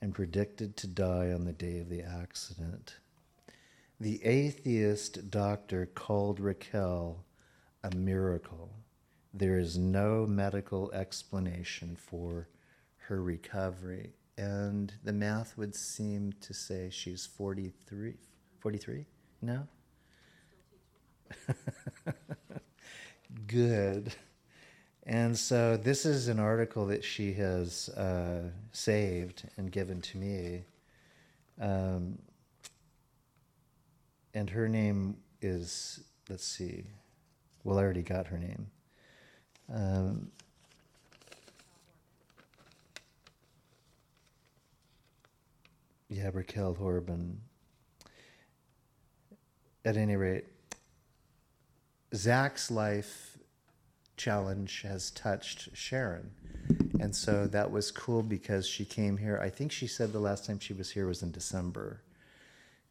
and 0.00 0.14
predicted 0.14 0.76
to 0.76 0.86
die 0.86 1.32
on 1.32 1.44
the 1.44 1.52
day 1.52 1.78
of 1.78 1.88
the 1.88 2.02
accident. 2.02 2.96
The 3.98 4.24
atheist 4.24 5.30
doctor 5.30 5.86
called 5.86 6.38
Raquel 6.38 7.24
a 7.82 7.90
miracle. 7.96 8.70
There 9.32 9.58
is 9.58 9.78
no 9.78 10.26
medical 10.26 10.92
explanation 10.92 11.96
for 11.96 12.48
her 13.06 13.22
recovery. 13.22 14.12
And 14.38 14.92
the 15.02 15.12
math 15.12 15.58
would 15.58 15.74
seem 15.74 16.32
to 16.42 16.54
say 16.54 16.90
she's 16.92 17.26
43. 17.26 18.14
43? 18.60 19.04
No? 19.42 19.66
Good. 23.48 24.14
And 25.04 25.36
so 25.36 25.76
this 25.76 26.06
is 26.06 26.28
an 26.28 26.38
article 26.38 26.86
that 26.86 27.02
she 27.02 27.32
has 27.32 27.88
uh, 27.90 28.50
saved 28.70 29.42
and 29.56 29.72
given 29.72 30.00
to 30.02 30.18
me. 30.18 30.62
Um, 31.60 32.18
and 34.34 34.48
her 34.50 34.68
name 34.68 35.16
is, 35.42 36.00
let's 36.28 36.46
see, 36.46 36.84
well, 37.64 37.80
I 37.80 37.82
already 37.82 38.02
got 38.02 38.28
her 38.28 38.38
name. 38.38 38.68
Um, 39.72 40.30
yeah, 46.08 46.30
Raquel 46.32 46.74
Horban. 46.74 47.36
At 49.84 49.96
any 49.96 50.16
rate, 50.16 50.44
Zach's 52.14 52.70
life 52.70 53.38
challenge 54.16 54.82
has 54.82 55.10
touched 55.10 55.68
Sharon. 55.74 56.30
And 57.00 57.14
so 57.14 57.46
that 57.46 57.70
was 57.70 57.90
cool 57.90 58.22
because 58.22 58.66
she 58.66 58.84
came 58.84 59.16
here. 59.16 59.38
I 59.42 59.48
think 59.48 59.70
she 59.70 59.86
said 59.86 60.12
the 60.12 60.18
last 60.18 60.44
time 60.44 60.58
she 60.58 60.72
was 60.72 60.90
here 60.90 61.06
was 61.06 61.22
in 61.22 61.30
December. 61.30 62.02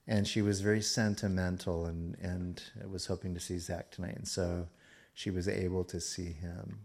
And 0.07 0.25
she 0.25 0.41
was 0.41 0.61
very 0.61 0.81
sentimental 0.81 1.85
and, 1.85 2.15
and 2.21 2.63
was 2.89 3.07
hoping 3.07 3.33
to 3.33 3.39
see 3.39 3.57
Zach 3.57 3.91
tonight. 3.91 4.15
And 4.15 4.27
so 4.27 4.67
she 5.13 5.29
was 5.29 5.47
able 5.47 5.83
to 5.85 5.99
see 5.99 6.31
him. 6.31 6.79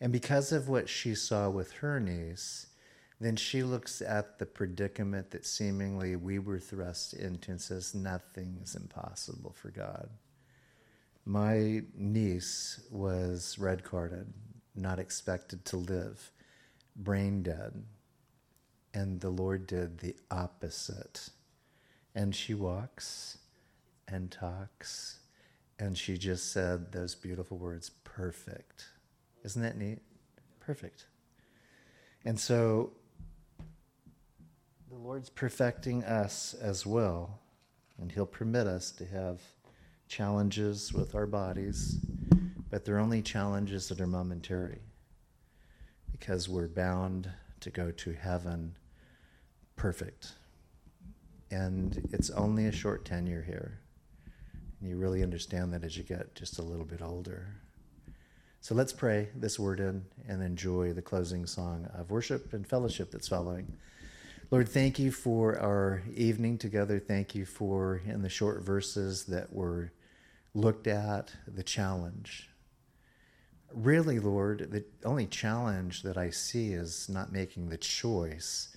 And 0.00 0.12
because 0.12 0.50
of 0.50 0.68
what 0.68 0.88
she 0.88 1.14
saw 1.14 1.48
with 1.48 1.72
her 1.74 2.00
niece, 2.00 2.66
then 3.20 3.34
she 3.34 3.62
looks 3.62 4.00
at 4.00 4.38
the 4.38 4.46
predicament 4.46 5.30
that 5.32 5.44
seemingly 5.44 6.14
we 6.14 6.38
were 6.38 6.60
thrust 6.60 7.14
into 7.14 7.50
and 7.50 7.60
says, 7.60 7.94
Nothing 7.94 8.58
is 8.62 8.76
impossible 8.76 9.54
for 9.60 9.70
God. 9.70 10.08
My 11.24 11.82
niece 11.96 12.80
was 12.90 13.58
red 13.58 13.82
carded, 13.82 14.32
not 14.74 14.98
expected 15.00 15.64
to 15.66 15.76
live, 15.76 16.30
brain 16.94 17.42
dead. 17.42 17.84
And 18.94 19.20
the 19.20 19.30
Lord 19.30 19.66
did 19.66 19.98
the 19.98 20.16
opposite. 20.30 21.28
And 22.14 22.34
she 22.34 22.54
walks 22.54 23.38
and 24.06 24.30
talks, 24.30 25.18
and 25.78 25.96
she 25.98 26.16
just 26.16 26.50
said 26.52 26.92
those 26.92 27.14
beautiful 27.14 27.58
words 27.58 27.90
perfect. 28.04 28.86
Isn't 29.44 29.62
that 29.62 29.76
neat? 29.76 29.98
Perfect. 30.60 31.06
And 32.24 32.38
so 32.38 32.92
the 34.90 34.96
Lord's 34.96 35.28
perfecting 35.28 36.02
us 36.04 36.54
as 36.54 36.86
well, 36.86 37.40
and 37.98 38.10
He'll 38.10 38.26
permit 38.26 38.66
us 38.66 38.90
to 38.92 39.06
have 39.06 39.40
challenges 40.08 40.92
with 40.92 41.14
our 41.14 41.26
bodies, 41.26 41.98
but 42.70 42.84
they're 42.84 42.98
only 42.98 43.20
challenges 43.20 43.88
that 43.88 44.00
are 44.00 44.06
momentary 44.06 44.80
because 46.10 46.48
we're 46.48 46.68
bound 46.68 47.30
to 47.60 47.70
go 47.70 47.90
to 47.90 48.12
heaven 48.12 48.76
perfect. 49.76 50.32
And 51.50 52.08
it's 52.12 52.30
only 52.30 52.66
a 52.66 52.72
short 52.72 53.04
tenure 53.04 53.42
here. 53.42 53.80
And 54.80 54.88
you 54.88 54.96
really 54.96 55.22
understand 55.22 55.72
that 55.72 55.84
as 55.84 55.96
you 55.96 56.02
get 56.02 56.34
just 56.34 56.58
a 56.58 56.62
little 56.62 56.84
bit 56.84 57.02
older. 57.02 57.46
So 58.60 58.74
let's 58.74 58.92
pray 58.92 59.28
this 59.34 59.58
word 59.58 59.80
in 59.80 60.04
and 60.28 60.42
enjoy 60.42 60.92
the 60.92 61.02
closing 61.02 61.46
song 61.46 61.88
of 61.94 62.10
worship 62.10 62.52
and 62.52 62.66
fellowship 62.66 63.10
that's 63.10 63.28
following. 63.28 63.72
Lord, 64.50 64.66
thank 64.70 64.98
you 64.98 65.12
for 65.12 65.60
our 65.60 66.02
evening 66.14 66.56
together. 66.56 66.98
Thank 66.98 67.34
you 67.34 67.44
for, 67.44 68.00
in 68.06 68.22
the 68.22 68.30
short 68.30 68.62
verses 68.62 69.24
that 69.24 69.52
were 69.52 69.92
looked 70.54 70.86
at, 70.86 71.34
the 71.46 71.62
challenge. 71.62 72.48
Really, 73.74 74.18
Lord, 74.18 74.70
the 74.70 74.86
only 75.04 75.26
challenge 75.26 76.00
that 76.02 76.16
I 76.16 76.30
see 76.30 76.72
is 76.72 77.10
not 77.10 77.30
making 77.30 77.68
the 77.68 77.76
choice 77.76 78.74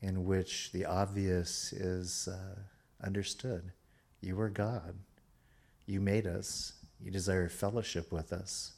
in 0.00 0.24
which 0.24 0.70
the 0.70 0.84
obvious 0.84 1.72
is 1.72 2.28
uh, 2.28 2.60
understood. 3.04 3.72
You 4.20 4.38
are 4.38 4.48
God. 4.48 4.94
You 5.84 6.00
made 6.00 6.28
us. 6.28 6.74
You 7.00 7.10
desire 7.10 7.48
fellowship 7.48 8.12
with 8.12 8.32
us. 8.32 8.74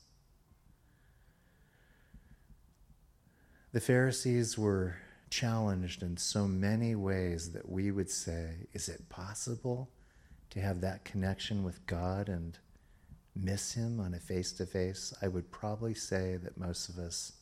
The 3.73 3.81
Pharisees 3.81 4.57
were 4.57 4.97
challenged 5.31 6.03
in 6.03 6.17
so 6.17 6.47
many 6.47 6.95
ways 6.95 7.53
that 7.53 7.69
we 7.69 7.91
would 7.91 8.11
say, 8.11 8.67
is 8.73 8.89
it 8.89 9.09
possible 9.09 9.89
to 10.51 10.61
have 10.61 10.81
that 10.81 11.05
connection 11.05 11.63
with 11.63 11.87
God 11.87 12.29
and 12.29 12.59
miss 13.35 13.73
Him 13.75 14.01
on 14.01 14.15
a 14.15 14.19
face 14.19 14.53
to 14.55 14.67
face? 14.67 15.15
I 15.23 15.29
would 15.29 15.51
probably 15.51 15.95
say 15.95 16.37
that 16.43 16.59
most 16.59 16.89
of 16.89 16.99
us 16.99 17.33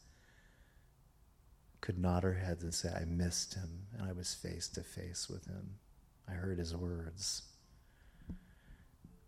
could 1.80 1.98
nod 1.98 2.24
our 2.24 2.34
heads 2.34 2.62
and 2.62 2.74
say, 2.74 2.90
I 2.90 3.04
missed 3.04 3.54
Him 3.54 3.86
and 3.96 4.08
I 4.08 4.12
was 4.12 4.34
face 4.34 4.68
to 4.68 4.82
face 4.82 5.28
with 5.28 5.46
Him. 5.46 5.76
I 6.28 6.32
heard 6.32 6.58
His 6.58 6.76
words. 6.76 7.42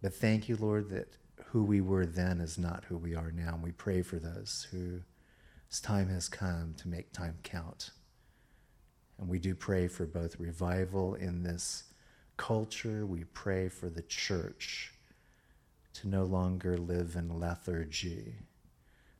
But 0.03 0.15
thank 0.15 0.49
you, 0.49 0.57
Lord, 0.57 0.91
that 0.91 1.17
who 1.47 1.63
we 1.63 1.81
were 1.81 2.07
then 2.07 2.41
is 2.41 2.59
not 2.59 2.85
who 2.85 2.97
we 2.97 3.15
are 3.15 3.33
now. 3.33 3.55
And 3.55 3.63
we 3.63 3.73
pray 3.73 4.03
for 4.03 4.19
those 4.19 4.67
who 4.71 5.01
this 5.69 5.81
time 5.81 6.09
has 6.09 6.29
come 6.29 6.75
to 6.79 6.89
make 6.89 7.13
time 7.13 7.39
count. 7.43 7.91
And 9.21 9.29
we 9.29 9.39
do 9.39 9.55
pray 9.55 9.87
for 9.87 10.07
both 10.07 10.41
revival 10.41 11.15
in 11.15 11.43
this 11.43 11.85
culture. 12.39 13.05
We 13.05 13.25
pray 13.25 13.69
for 13.69 13.91
the 13.91 14.03
church 14.03 14.95
to 15.93 16.09
no 16.09 16.25
longer 16.25 16.79
live 16.79 17.17
in 17.17 17.39
lethargy. 17.39 18.33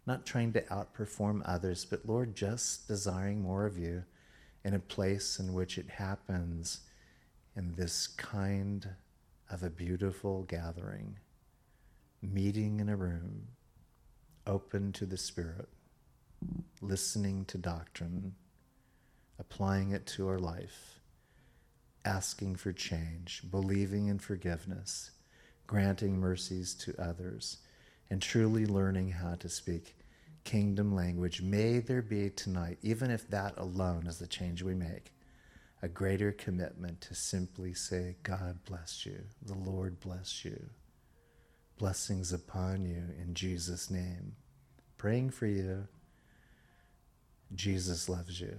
Not 0.07 0.25
trying 0.25 0.55
to 0.55 0.63
outperform 0.63 1.43
others, 1.45 1.85
but 1.85 2.09
Lord, 2.09 2.35
just 2.35 2.89
desiring 2.89 3.43
more 3.43 3.67
of 3.67 3.77
you 3.77 4.05
in 4.65 4.73
a 4.73 4.79
place 4.79 5.39
in 5.39 5.53
which 5.53 5.77
it 5.77 5.91
happens 5.91 6.81
in 7.55 7.75
this 7.75 8.07
kind 8.07 8.89
of 9.51 9.63
a 9.63 9.71
beautiful 9.71 10.45
gathering, 10.45 11.19
meeting 12.23 12.81
in 12.81 12.89
a 12.89 12.97
room 12.97 13.49
open 14.47 14.93
to 14.93 15.05
the 15.05 15.19
Spirit 15.19 15.69
listening 16.81 17.45
to 17.47 17.59
doctrine, 17.59 18.35
applying 19.41 19.93
it 19.93 20.07
to 20.07 20.29
our 20.29 20.39
life, 20.39 21.01
asking 22.05 22.57
for 22.57 22.73
change, 22.73 23.43
believing 23.51 24.09
in 24.09 24.19
forgiveness, 24.19 25.13
granting 25.67 26.21
mercies 26.21 26.75
to 26.75 26.95
others, 27.01 27.57
and 28.11 28.21
truly 28.21 28.67
learning 28.67 29.11
how 29.11 29.35
to 29.37 29.49
speak 29.49 29.97
kingdom 30.45 30.95
language. 30.95 31.41
May 31.41 31.79
there 31.79 32.03
be 32.03 32.29
tonight, 32.31 32.79
even 32.83 33.11
if 33.11 33.29
that 33.31 33.55
alone 33.57 34.07
is 34.07 34.19
the 34.19 34.27
change 34.27 34.63
we 34.63 34.75
make, 34.75 35.13
a 35.83 35.89
greater 35.89 36.33
commitment 36.33 37.01
to 37.03 37.15
simply 37.15 37.73
say, 37.73 38.17
God 38.23 38.59
bless 38.67 39.07
you, 39.07 39.19
the 39.43 39.55
Lord 39.55 40.01
bless 40.01 40.45
you. 40.45 40.69
Blessings 41.79 42.33
upon 42.33 42.85
you 42.85 43.03
in 43.23 43.33
Jesus' 43.33 43.91
name. 43.91 44.37
Praying 44.99 45.31
for 45.31 45.47
you. 45.47 45.89
Jesus 47.55 48.07
loves 48.07 48.39
you. 48.39 48.59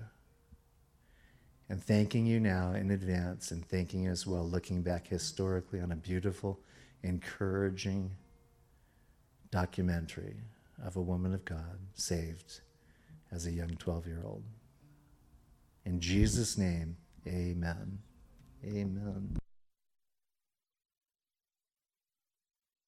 And 1.72 1.82
thanking 1.82 2.26
you 2.26 2.41
now 2.41 2.74
in 2.74 2.91
advance 2.91 3.51
and 3.51 3.65
thanking 3.65 4.03
you 4.03 4.11
as 4.11 4.28
well, 4.28 4.43
looking 4.43 4.82
back 4.82 5.07
historically 5.07 5.80
on 5.80 5.93
a 5.93 5.95
beautiful, 5.95 6.59
encouraging 7.01 8.11
documentary 9.51 10.36
of 10.84 10.97
a 10.97 11.01
woman 11.01 11.34
of 11.34 11.45
God 11.45 11.80
saved 11.93 12.59
as 13.32 13.45
a 13.45 13.51
young 13.53 13.69
12 13.69 14.05
year 14.05 14.22
old. 14.26 14.43
In 15.86 16.01
Jesus' 16.01 16.57
name, 16.57 16.97
amen. 17.26 17.99
Amen. 18.65 19.41